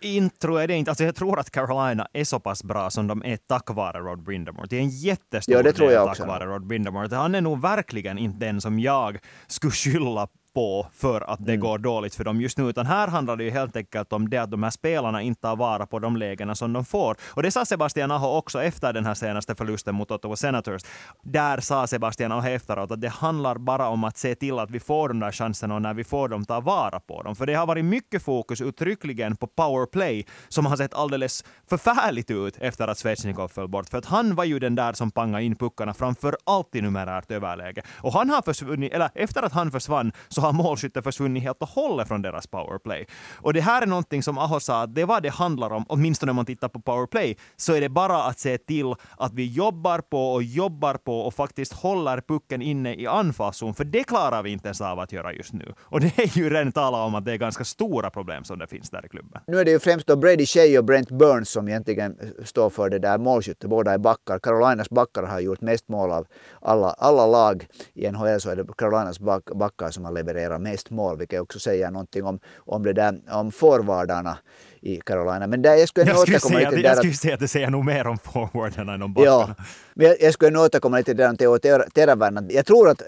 Inte 0.00 0.38
tror 0.38 0.60
jag 0.60 0.68
det 0.68 0.74
inte. 0.74 0.90
Alltså 0.90 1.04
jag 1.04 1.14
tror 1.14 1.38
att 1.38 1.50
Carolina 1.50 2.08
är 2.12 2.24
så 2.24 2.40
pass 2.40 2.64
bra 2.64 2.90
som 2.90 3.06
de 3.06 3.24
är 3.24 3.36
tack 3.36 3.70
vare 3.70 3.98
Rod 3.98 4.22
Brindamore. 4.22 4.66
Det 4.70 4.76
är 4.76 4.80
en 4.80 4.88
jättestor 4.88 5.54
ja, 5.54 5.62
det 5.62 5.72
tror 5.72 5.92
jag 5.92 6.08
del 6.08 6.16
tack 6.16 6.26
vare 6.26 6.44
Rod 6.44 6.66
Brindamore. 6.66 7.16
Han 7.16 7.34
är 7.34 7.40
nog 7.40 7.60
verkligen 7.60 8.18
inte 8.18 8.46
den 8.46 8.60
som 8.60 8.78
jag 8.78 9.18
skulle 9.46 9.72
skylla 9.72 10.28
på 10.54 10.86
för 10.94 11.20
att 11.20 11.46
det 11.46 11.52
mm. 11.52 11.60
går 11.60 11.78
dåligt 11.78 12.14
för 12.14 12.24
dem 12.24 12.40
just 12.40 12.58
nu. 12.58 12.68
Utan 12.68 12.86
här 12.86 13.08
handlar 13.08 13.36
det 13.36 13.44
ju 13.44 13.50
helt 13.50 13.76
enkelt 13.76 14.12
om 14.12 14.30
det 14.30 14.38
att 14.38 14.50
de 14.50 14.62
här 14.62 14.70
spelarna 14.70 15.22
inte 15.22 15.40
tar 15.40 15.56
vara 15.56 15.86
på 15.86 15.98
de 15.98 16.16
lägena 16.16 16.54
som 16.54 16.72
de 16.72 16.84
får. 16.84 17.16
Och 17.28 17.42
det 17.42 17.50
sa 17.50 17.64
Sebastian 17.64 18.10
Aho 18.10 18.26
också 18.26 18.62
efter 18.62 18.92
den 18.92 19.04
här 19.06 19.14
senaste 19.14 19.54
förlusten 19.54 19.94
mot 19.94 20.10
Ottawa 20.10 20.36
Senators. 20.36 20.82
Där 21.22 21.60
sa 21.60 21.86
Sebastian 21.86 22.32
Aho 22.32 22.48
efteråt 22.48 22.90
att 22.90 23.00
det 23.00 23.08
handlar 23.08 23.58
bara 23.58 23.88
om 23.88 24.04
att 24.04 24.18
se 24.18 24.34
till 24.34 24.58
att 24.58 24.70
vi 24.70 24.80
får 24.80 25.08
de 25.08 25.20
där 25.20 25.32
chanserna 25.32 25.74
och 25.74 25.82
när 25.82 25.94
vi 25.94 26.04
får 26.04 26.28
dem 26.28 26.44
ta 26.44 26.60
vara 26.60 27.00
på 27.00 27.22
dem. 27.22 27.36
För 27.36 27.46
det 27.46 27.54
har 27.54 27.66
varit 27.66 27.84
mycket 27.84 28.22
fokus 28.22 28.60
uttryckligen 28.60 29.36
på 29.36 29.46
powerplay 29.46 30.26
som 30.48 30.66
har 30.66 30.76
sett 30.76 30.94
alldeles 30.94 31.44
förfärligt 31.70 32.30
ut 32.30 32.56
efter 32.60 32.88
att 32.88 32.98
Svechnikov 32.98 33.48
föll 33.48 33.68
bort. 33.68 33.88
För 33.88 33.98
att 33.98 34.06
han 34.06 34.34
var 34.34 34.44
ju 34.44 34.58
den 34.58 34.74
där 34.74 34.92
som 34.92 35.10
pangade 35.10 35.44
in 35.44 35.56
puckarna 35.56 35.94
framför 35.94 36.36
allt 36.44 36.74
i 36.74 36.80
numerärt 36.80 37.30
överläge. 37.30 37.82
Och 37.98 38.12
han 38.12 38.30
har 38.30 38.42
försvunnit, 38.42 38.92
eller 38.92 39.10
efter 39.14 39.42
att 39.42 39.52
han 39.52 39.70
försvann 39.70 40.12
så 40.28 40.41
har 40.42 40.52
målskyttet 40.52 41.04
försvunnit 41.04 41.42
helt 41.42 41.62
och 41.62 41.68
hållet 41.68 42.08
från 42.08 42.22
deras 42.22 42.46
powerplay. 42.46 43.06
Och 43.34 43.52
det 43.52 43.60
här 43.60 43.82
är 43.82 43.86
någonting 43.86 44.22
som 44.22 44.38
Aho 44.38 44.60
sa 44.60 44.82
att 44.82 44.94
det 44.94 45.00
är 45.00 45.06
vad 45.06 45.22
det 45.22 45.28
handlar 45.28 45.70
om, 45.70 45.84
åtminstone 45.88 46.30
om 46.30 46.36
man 46.36 46.46
tittar 46.46 46.68
på 46.68 46.80
powerplay, 46.80 47.36
så 47.56 47.74
är 47.74 47.80
det 47.80 47.88
bara 47.88 48.22
att 48.24 48.38
se 48.38 48.58
till 48.58 48.94
att 49.18 49.34
vi 49.34 49.46
jobbar 49.46 49.98
på 49.98 50.32
och 50.32 50.42
jobbar 50.42 50.94
på 50.94 51.20
och 51.20 51.34
faktiskt 51.34 51.72
håller 51.72 52.20
pucken 52.20 52.62
inne 52.62 52.94
i 52.94 53.06
anfallszon, 53.06 53.74
för 53.74 53.84
det 53.84 54.04
klarar 54.04 54.42
vi 54.42 54.50
inte 54.50 54.68
ens 54.68 54.80
av 54.80 55.00
att 55.00 55.12
göra 55.12 55.32
just 55.32 55.52
nu. 55.52 55.74
Och 55.80 56.00
det 56.00 56.18
är 56.18 56.38
ju 56.38 56.50
redan 56.50 56.72
tala 56.72 57.04
om 57.04 57.14
att 57.14 57.24
det 57.24 57.32
är 57.32 57.36
ganska 57.36 57.64
stora 57.64 58.10
problem 58.10 58.44
som 58.44 58.58
det 58.58 58.66
finns 58.66 58.90
där 58.90 59.06
i 59.06 59.08
klubben. 59.08 59.42
Nu 59.46 59.60
är 59.60 59.64
det 59.64 59.70
ju 59.70 59.78
främst 59.78 60.06
då 60.06 60.16
Brady 60.16 60.46
Shea 60.46 60.78
och 60.78 60.84
Brent 60.84 61.10
Burns 61.10 61.50
som 61.50 61.68
egentligen 61.68 62.16
står 62.44 62.70
för 62.70 62.90
det 62.90 62.98
där 62.98 63.18
målskyttet. 63.18 63.70
Båda 63.70 63.92
är 63.92 63.98
backar. 63.98 64.38
Carolinas 64.38 64.90
backar 64.90 65.22
har 65.22 65.40
gjort 65.40 65.60
mest 65.60 65.88
mål 65.88 66.12
av 66.12 66.26
alla, 66.60 66.90
alla 66.90 67.26
lag 67.26 67.66
i 67.94 68.10
NHL 68.10 68.40
så 68.40 68.50
är 68.50 68.56
det 68.56 68.64
Carolinas 68.78 69.20
back, 69.20 69.44
backar 69.54 69.90
som 69.90 70.04
har 70.04 70.12
levererat 70.12 70.31
levererar 70.32 70.58
mest 70.58 70.90
mål, 70.90 71.18
vilket 71.18 71.40
också 71.40 71.58
säger 71.58 71.90
någonting 71.90 72.24
om, 72.24 72.40
om, 72.56 72.82
det 72.82 72.92
där, 72.92 73.20
om 73.30 73.52
forwardarna 73.52 74.38
i 74.82 75.00
Carolina. 75.00 75.46
Men 75.46 75.62
där, 75.62 75.74
jag 75.74 75.88
skulle 75.88 76.06
jag 76.06 76.18
skulle 76.18 76.36
återkomma 76.36 76.58
säga, 76.58 76.70
lite 76.70 76.82
där... 76.82 76.88
Jag 76.88 76.96
skulle 76.96 77.14
säga 77.14 77.34
att 77.34 77.40
det 77.40 77.48
säger 77.48 77.70
nog 77.70 77.84
mer 77.84 78.06
om 78.06 78.18
forwardarna 78.18 78.94
än 78.94 79.02
om 79.02 79.14
backarna. 79.14 79.54
Ja, 79.58 79.64
men 79.94 80.06
jag, 80.06 80.16
jag 80.20 80.34
skulle 80.34 80.50
nog 80.50 80.62
återkomma 80.62 80.96
lite 80.96 81.14
där 81.14 81.28
om 81.28 81.36
Teo 81.36 81.58
Teräväinen. 81.94 82.48
Jag 82.50 82.66
tror 82.66 82.88
att, 82.88 83.02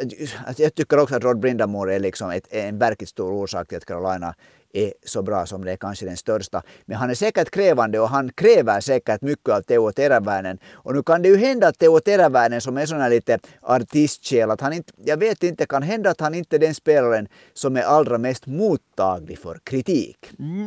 att, 0.46 0.58
jag 0.58 0.74
tycker 0.74 0.98
också 0.98 1.16
att 1.16 1.24
Rod 1.24 1.40
Brindamore 1.40 1.94
är 1.94 2.00
liksom 2.00 2.30
ett, 2.30 2.46
en 2.50 2.78
verkligt 2.78 3.08
stor 3.08 3.32
orsak 3.32 3.68
till 3.68 3.76
att 3.76 3.84
Carolina 3.84 4.34
är 4.74 4.92
så 5.04 5.22
bra 5.22 5.46
som 5.46 5.64
det 5.64 5.72
är 5.72 5.76
kanske 5.76 6.06
den 6.06 6.16
största. 6.16 6.62
Men 6.84 6.96
han 6.96 7.10
är 7.10 7.14
säkert 7.14 7.50
krävande 7.50 7.98
och 7.98 8.08
han 8.08 8.32
kräver 8.32 8.80
säkert 8.80 9.22
mycket 9.22 9.48
av 9.48 9.60
Teo 9.60 9.92
Teräväinen. 9.92 10.58
Och 10.72 10.94
nu 10.94 11.02
kan 11.02 11.22
det 11.22 11.28
ju 11.28 11.36
hända 11.36 11.68
att 11.68 11.78
Teo 11.78 12.00
Teräväinen 12.00 12.60
som 12.60 12.76
är 12.76 12.86
sån 12.86 13.00
här 13.00 13.10
lite 13.10 13.38
artistsjäl, 13.60 14.50
att 14.50 14.60
han 14.60 14.72
inte, 14.72 14.92
jag 15.04 15.16
vet 15.16 15.42
inte, 15.42 15.66
kan 15.66 15.82
hända 15.82 16.10
att 16.10 16.20
han 16.20 16.34
inte 16.34 16.56
är 16.56 16.60
den 16.60 16.74
spelaren 16.74 17.28
som 17.52 17.76
är 17.76 17.82
allra 17.82 18.18
mest 18.18 18.46
mottaglig 18.46 19.38
för 19.38 19.60
kritik. 19.64 20.16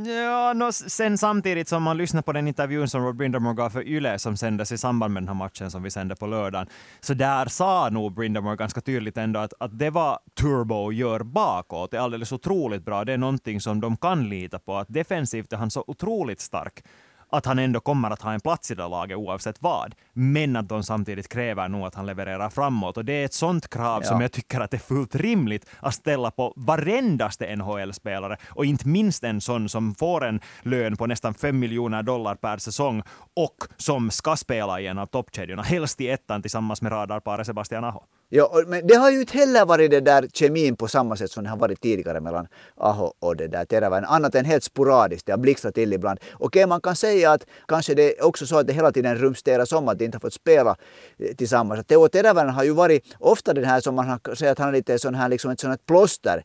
Ja, 0.06 0.54
no, 0.54 0.72
sen 0.98 1.18
samtidigt 1.18 1.68
som 1.68 1.84
man 1.84 1.98
lyssnar 1.98 2.22
på 2.22 2.34
den 2.34 2.48
intervjun 2.48 2.88
som 2.88 3.06
Rod 3.06 3.16
Brindamore 3.16 3.54
gav 3.54 3.70
för 3.70 3.88
Yle 3.88 4.20
som 4.20 4.38
sändes 4.38 4.72
i 4.72 4.78
samband 4.78 5.14
med 5.14 5.24
den 5.24 5.28
här 5.28 5.36
matchen 5.36 5.72
som 5.72 5.84
vi 5.84 5.92
sände 5.92 6.16
på 6.16 6.28
lördagen, 6.28 6.68
så 7.00 7.14
där 7.14 7.46
sa 7.46 7.90
nog 7.90 8.14
Brindamore 8.14 8.56
ganska 8.56 8.82
tydligt 8.82 9.18
ändå 9.18 9.40
att, 9.40 9.54
att 9.60 9.80
det 9.80 9.90
var 9.90 10.20
Turbo 10.40 10.92
gör 10.92 11.24
bakåt 11.24 11.94
är 11.94 12.00
alldeles 12.00 12.32
otroligt 12.32 12.86
bra. 12.86 13.06
Det 13.06 13.14
är 13.14 13.18
någonting 13.18 13.62
som 13.62 13.82
de 13.82 13.98
kan 13.98 14.30
lita 14.30 14.60
på. 14.60 14.78
Att 14.78 14.88
defensivt 14.90 15.54
är 15.54 15.58
han 15.58 15.72
så 15.72 15.84
otroligt 15.88 16.40
stark 16.40 16.84
att 17.30 17.46
han 17.46 17.60
ändå 17.60 17.80
kommer 17.80 18.10
att 18.12 18.22
ha 18.22 18.34
en 18.34 18.40
plats 18.40 18.72
i 18.72 18.76
det 18.76 18.88
laget 18.88 19.18
oavsett 19.18 19.62
vad. 19.62 19.96
Men 20.14 20.56
att 20.56 20.70
de 20.70 20.84
samtidigt 20.84 21.30
kräver 21.30 21.68
nog 21.68 21.86
att 21.86 21.96
han 21.96 22.06
levererar 22.06 22.50
framåt. 22.50 22.98
Och 22.98 23.06
det 23.06 23.14
är 23.14 23.26
ett 23.26 23.34
sånt 23.34 23.70
krav 23.70 24.02
ja. 24.04 24.10
som 24.10 24.22
jag 24.22 24.32
tycker 24.32 24.60
att 24.60 24.72
det 24.72 24.78
är 24.78 24.80
fullt 24.80 25.16
rimligt 25.16 25.66
att 25.80 25.94
ställa 25.94 26.32
på 26.32 26.54
varendaste 26.56 27.56
NHL-spelare. 27.56 28.38
Och 28.50 28.66
inte 28.66 28.88
minst 28.88 29.24
en 29.24 29.42
sån 29.42 29.70
som 29.70 29.96
får 29.96 30.26
en 30.26 30.42
lön 30.62 30.98
på 30.98 31.06
nästan 31.06 31.34
5 31.34 31.60
miljoner 31.60 32.04
dollar 32.04 32.36
per 32.36 32.58
säsong 32.58 33.04
och 33.36 33.58
som 33.78 34.12
ska 34.12 34.36
spela 34.36 34.80
i 34.80 34.88
en 34.88 34.98
av 34.98 35.06
toppkedjorna, 35.06 35.62
helst 35.62 36.02
i 36.02 36.10
ettan 36.10 36.42
tillsammans 36.42 36.82
med 36.82 36.92
radarparet 36.92 37.48
Sebastian 37.48 37.84
Aho. 37.84 38.04
Ja, 38.30 38.64
men 38.68 38.88
det 38.88 38.96
har 38.96 39.12
ju 39.12 39.20
inte 39.20 39.38
heller 39.38 39.66
varit 39.66 39.92
det 39.92 40.00
där 40.00 40.28
kemin 40.34 40.76
på 40.76 40.88
samma 40.88 41.16
sätt 41.16 41.32
som 41.32 41.44
det 41.44 41.50
har 41.50 41.58
varit 41.58 41.82
tidigare 41.82 42.20
mellan 42.20 42.48
Aho 42.76 43.14
och 43.20 43.36
det 43.36 43.48
där 43.48 43.66
Teräväinen, 43.66 44.10
annat 44.10 44.36
än 44.36 44.46
helt 44.46 44.64
sporadiskt. 44.64 45.26
Det 45.26 45.32
har 45.32 45.38
blixtrat 45.38 45.76
till 45.76 45.94
ibland. 45.94 46.20
Okej, 46.34 46.68
man 46.68 46.82
kan 46.82 46.96
säga 46.96 47.17
att 47.26 47.46
kanske 47.68 47.94
det 47.94 48.20
är 48.20 48.26
också 48.26 48.48
så 48.48 48.60
att 48.60 48.68
det 48.68 48.74
hela 48.74 48.92
tiden 48.92 49.16
rumsteras 49.16 49.72
om 49.72 49.88
att 49.88 50.00
de 50.00 50.06
inte 50.06 50.16
har 50.16 50.20
fått 50.20 50.34
spela 50.34 50.76
eh, 51.20 51.36
tillsammans. 51.36 51.86
Teo 51.86 52.08
Teräväinen 52.08 52.54
har 52.54 52.64
ju 52.64 52.72
varit 52.72 53.16
ofta 53.20 53.54
den 53.54 53.66
här 53.66 53.82
som 53.82 53.96
man 53.96 54.20
säger 54.36 54.52
att 54.52 54.60
han 54.60 54.68
är 54.68 54.74
lite 54.74 55.00
sån 55.00 55.16
här, 55.16 55.30
liksom 55.30 55.52
ett 55.52 55.60
sånt 55.60 55.86
plåster 55.86 56.44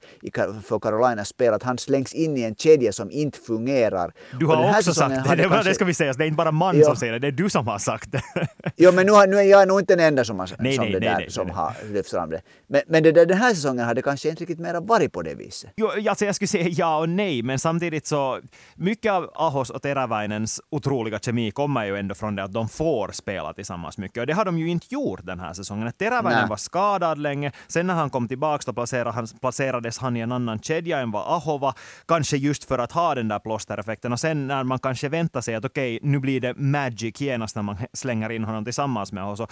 för 0.63 0.79
Carolinas 0.79 1.29
spel, 1.29 1.55
att 1.55 1.63
han 1.63 1.79
slängs 1.79 2.15
in 2.15 2.37
i 2.37 2.43
en 2.43 2.55
kedja 2.55 2.93
som 2.93 3.11
inte 3.11 3.39
fungerar. 3.39 4.13
Du 4.41 4.47
har 4.47 4.79
också 4.79 4.95
sagt 4.95 5.15
det, 5.15 5.37
det, 5.37 5.43
kanske... 5.43 5.69
det 5.69 5.75
ska 5.75 5.85
vi 5.85 5.95
säga, 5.95 6.13
det 6.13 6.25
är 6.25 6.27
inte 6.27 6.37
bara 6.37 6.51
man 6.51 6.79
ja. 6.79 6.85
som 6.85 6.97
säger 6.97 7.13
det, 7.13 7.19
det 7.19 7.27
är 7.27 7.33
du 7.33 7.51
som 7.51 7.67
har 7.67 7.79
sagt 7.79 8.13
det. 8.13 8.23
jo, 8.77 8.93
men 8.93 9.07
nu, 9.07 9.13
nu 9.27 9.37
är 9.37 9.43
jag 9.43 9.69
nog 9.69 9.81
inte 9.81 9.97
den 9.97 10.07
enda 10.07 10.25
som, 10.25 10.39
har, 10.39 10.51
nej, 10.59 10.77
som 10.77 10.85
nej, 10.85 10.93
det 10.93 11.01
nej, 11.01 11.09
där 11.09 11.19
nej, 11.19 11.31
som 11.31 11.51
har 11.51 11.73
lyft 11.93 12.11
fram 12.11 12.31
det. 12.31 12.43
Men, 12.67 12.83
men 12.87 13.03
det 13.03 13.13
den 13.13 13.39
här 13.39 13.55
säsongen 13.55 13.87
har 13.87 13.95
det 13.95 14.03
kanske 14.03 14.29
inte 14.29 14.41
riktigt 14.41 14.59
mera 14.59 14.81
varit 14.81 15.13
på 15.13 15.23
det 15.23 15.35
viset. 15.35 15.71
Jo, 15.77 15.91
alltså 16.09 16.25
jag 16.25 16.35
skulle 16.35 16.49
säga 16.49 16.69
ja 16.69 16.99
och 16.99 17.09
nej, 17.09 17.43
men 17.43 17.59
samtidigt 17.59 18.07
så 18.07 18.41
mycket 18.77 19.13
av 19.13 19.31
Ahos 19.35 19.71
och 19.71 19.83
Teräväinens 19.83 20.61
otroliga 20.71 21.19
kemi 21.19 21.51
kommer 21.51 21.85
ju 21.85 21.97
ändå 21.97 22.15
från 22.15 22.37
det 22.37 22.45
att 22.45 22.53
de 22.53 22.69
får 22.69 23.11
spela 23.13 23.53
tillsammans 23.53 23.99
mycket. 23.99 24.21
Och 24.21 24.27
det 24.27 24.33
har 24.33 24.45
de 24.45 24.59
ju 24.59 24.69
inte 24.69 24.87
gjort 24.91 25.21
den 25.23 25.41
här 25.41 25.53
säsongen. 25.53 25.93
Teräväinen 25.93 26.49
var 26.49 26.57
skadad 26.57 27.19
länge. 27.19 27.53
Sen 27.69 27.87
när 27.87 27.95
han 27.95 28.11
kom 28.11 28.29
tillbaka 28.29 28.63
då 28.67 28.73
placerades 28.73 29.15
han, 29.15 29.27
placerades 29.41 29.99
han 29.99 30.17
i 30.17 30.21
en 30.21 30.33
annan 30.33 30.59
kedja 30.59 31.01
än 31.01 31.11
vad 31.11 31.23
Aho 31.23 31.59
var. 31.59 31.75
Kanske 32.09 32.37
just 32.37 32.65
för 32.65 32.79
att 32.79 32.93
ha 32.93 33.15
den 33.15 33.29
där 33.29 33.39
plåstereffekten. 33.39 34.13
Och 34.13 34.21
sen 34.21 34.47
när 34.47 34.65
man 34.65 34.79
kanske 34.79 35.09
väntar 35.09 35.41
sig 35.41 35.55
att 35.55 35.65
okej, 35.65 35.97
okay, 35.97 36.11
nu 36.11 36.19
blir 36.19 36.41
det 36.41 36.55
magic 36.57 37.21
genast 37.21 37.57
när 37.57 37.63
man 37.63 37.77
slänger 37.93 38.33
in 38.33 38.45
honom 38.45 38.65
tillsammans 38.65 39.13
med 39.13 39.25
Aho. 39.25 39.37
Så 39.37 39.47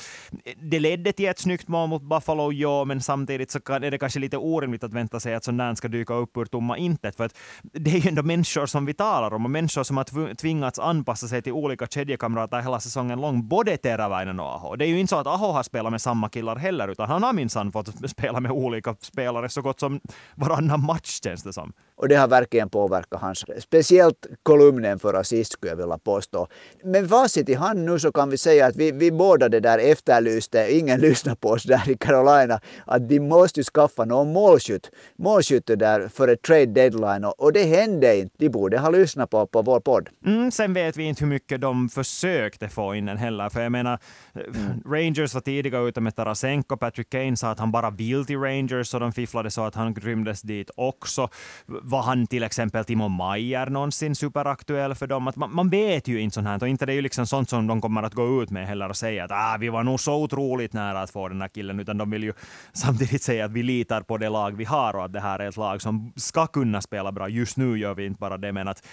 det 0.63 0.81
ledde 0.81 1.13
till 1.13 1.29
ett 1.29 1.39
snyggt 1.39 1.69
mål 1.69 1.89
mot 1.89 2.03
Buffalo, 2.03 2.53
ja, 2.53 2.85
men 2.85 3.01
samtidigt 3.01 3.51
så 3.51 3.59
är 3.67 3.91
det 3.91 3.99
kanske 3.99 4.21
lite 4.21 4.37
orimligt 4.37 4.85
att 4.85 4.93
vänta 4.93 5.21
sig 5.21 5.35
att 5.35 5.45
sånt 5.45 5.59
där 5.59 5.75
ska 5.75 5.89
dyka 5.89 6.15
upp 6.15 6.37
ur 6.37 6.45
tomma 6.45 6.77
intet. 6.79 7.17
För 7.17 7.25
att 7.25 7.37
det 7.63 7.91
är 7.91 7.99
ju 7.99 8.09
ändå 8.09 8.23
människor 8.23 8.67
som 8.67 8.87
vi 8.87 8.95
talar 8.95 9.35
om 9.35 9.45
och 9.45 9.51
människor 9.51 9.83
som 9.83 9.97
har 9.97 10.35
tvingats 10.35 10.79
anpassa 11.01 11.29
sig 11.29 11.43
till 11.43 11.53
olika 11.53 11.87
kedjekamrater 11.87 12.61
hela 12.61 12.81
säsongen 12.81 13.21
lång, 13.21 13.49
både 13.49 13.77
Teräväinen 13.77 14.41
och 14.41 14.47
Aho. 14.47 14.77
Det 14.77 14.85
är 14.85 14.89
ju 14.89 15.01
inte 15.01 15.11
så 15.11 15.17
att 15.17 15.27
Aho 15.27 15.53
har 15.53 15.63
spelat 15.63 15.91
med 15.93 16.01
samma 16.01 16.29
killar 16.29 16.57
heller, 16.57 16.89
utan 16.89 17.09
han 17.09 17.23
har 17.23 17.33
minsann 17.33 17.73
fått 17.73 18.11
spela 18.11 18.41
med 18.41 18.53
olika 18.53 18.97
spelare 19.01 19.49
så 19.49 19.63
gott 19.63 19.81
som 19.81 20.01
varannan 20.35 20.85
match 20.85 21.21
känns 21.25 21.43
det 21.43 21.53
som. 21.53 21.73
Och 21.97 22.09
det 22.09 22.15
har 22.15 22.29
verkligen 22.29 22.71
påverkat 22.71 23.21
hans, 23.21 23.45
speciellt 23.59 24.27
kolumnen 24.43 24.99
för 24.99 25.15
assist 25.15 25.53
skulle 25.53 25.73
jag 25.73 25.77
vilja 25.77 25.99
påstå. 25.99 26.47
Men 26.85 27.09
facit 27.09 27.49
i 27.49 27.55
hand 27.55 27.85
nu 27.85 27.99
så 27.99 28.13
kan 28.13 28.31
vi 28.31 28.39
säga 28.39 28.67
att 28.67 28.77
vi, 28.77 28.93
vi 28.93 29.13
båda 29.13 29.49
det 29.49 29.61
där 29.61 29.79
efterlyste, 29.79 30.67
ingen 30.71 31.01
lyssnar 31.01 31.35
på 31.35 31.49
oss 31.49 31.63
där 31.63 31.91
i 31.91 31.97
Carolina, 31.97 32.61
att 32.87 33.09
de 33.09 33.21
måste 33.21 33.63
skaffa 33.63 34.05
någon 34.05 34.33
målskytt, 34.33 34.91
målskytte 35.19 35.77
där 35.77 36.09
för 36.09 36.29
ett 36.29 36.43
trade 36.43 36.67
deadline 36.67 37.25
och, 37.25 37.41
och 37.41 37.53
det 37.53 37.63
hände 37.63 38.19
inte. 38.19 38.35
De 38.39 38.49
borde 38.49 38.79
ha 38.79 38.91
lyssnat 38.91 39.31
på, 39.31 39.47
på 39.47 39.63
vår 39.63 39.81
podd. 39.81 40.09
Mm, 40.27 40.51
sen 40.51 40.75
vet 40.75 40.90
vi 40.97 41.05
inte 41.05 41.25
hur 41.25 41.31
mycket 41.31 41.61
de 41.61 41.89
försökte 41.89 42.69
få 42.69 42.95
in 42.95 43.07
den 43.07 43.17
heller, 43.17 43.49
för 43.49 43.63
jag 43.63 43.73
menar, 43.73 43.99
mm. 44.35 44.83
Rangers 44.87 45.35
var 45.35 45.41
tidiga 45.41 45.79
ute 45.79 46.01
med 46.01 46.17
Tarasenko, 46.17 46.77
Patrick 46.77 47.11
Kane 47.11 47.37
sa 47.37 47.51
att 47.51 47.59
han 47.59 47.73
bara 47.73 47.91
vill 47.91 48.27
till 48.27 48.39
Rangers 48.39 48.95
och 48.95 49.01
de 49.01 49.13
fifflade 49.13 49.51
så 49.51 49.65
att 49.65 49.75
han 49.75 49.95
rymdes 49.95 50.43
dit 50.43 50.71
också 50.77 51.29
var 51.67 52.03
han 52.03 52.27
till 52.27 52.43
exempel 52.43 52.85
Timo 52.85 53.09
Maier 53.09 53.67
någonsin 53.67 54.15
superaktuell 54.15 54.95
för 54.95 55.07
dem? 55.07 55.29
Att 55.29 55.37
man, 55.37 55.55
man 55.55 55.69
vet 55.69 56.09
ju 56.09 56.21
inte 56.21 56.35
sånt 56.35 56.47
här. 56.47 56.63
Och 56.63 56.69
inte 56.69 56.87
det 56.87 56.93
är 56.93 56.95
ju 56.95 57.03
liksom 57.03 57.27
sånt 57.27 57.51
som 57.51 57.67
de 57.67 57.81
kommer 57.81 58.03
att 58.03 58.15
gå 58.15 58.43
ut 58.43 58.51
med 58.51 58.67
heller 58.67 58.89
och 58.89 58.97
säga 58.97 59.25
att 59.25 59.31
ah, 59.31 59.57
vi 59.61 59.69
var 59.69 59.83
nog 59.83 60.01
så 60.01 60.15
otroligt 60.15 60.73
nära 60.73 61.01
att 61.03 61.11
få 61.11 61.29
den 61.29 61.41
här 61.41 61.49
killen. 61.49 61.81
Utan 61.81 61.99
de 61.99 62.11
vill 62.11 62.25
ju 62.25 62.33
samtidigt 62.73 63.23
säga 63.23 63.45
att 63.45 63.53
vi 63.53 63.63
litar 63.63 64.03
på 64.03 64.19
det 64.19 64.29
lag 64.29 64.57
vi 64.57 64.65
har 64.65 64.97
och 64.97 65.05
att 65.05 65.13
det 65.13 65.21
här 65.21 65.39
är 65.39 65.49
ett 65.49 65.57
lag 65.57 65.83
som 65.83 66.13
ska 66.17 66.47
kunna 66.47 66.81
spela 66.81 67.13
bra. 67.13 67.29
Just 67.29 67.57
nu 67.57 67.79
gör 67.79 67.95
vi 67.95 68.07
inte 68.07 68.21
bara 68.21 68.37
det, 68.37 68.53
men 68.53 68.69
att 68.69 68.87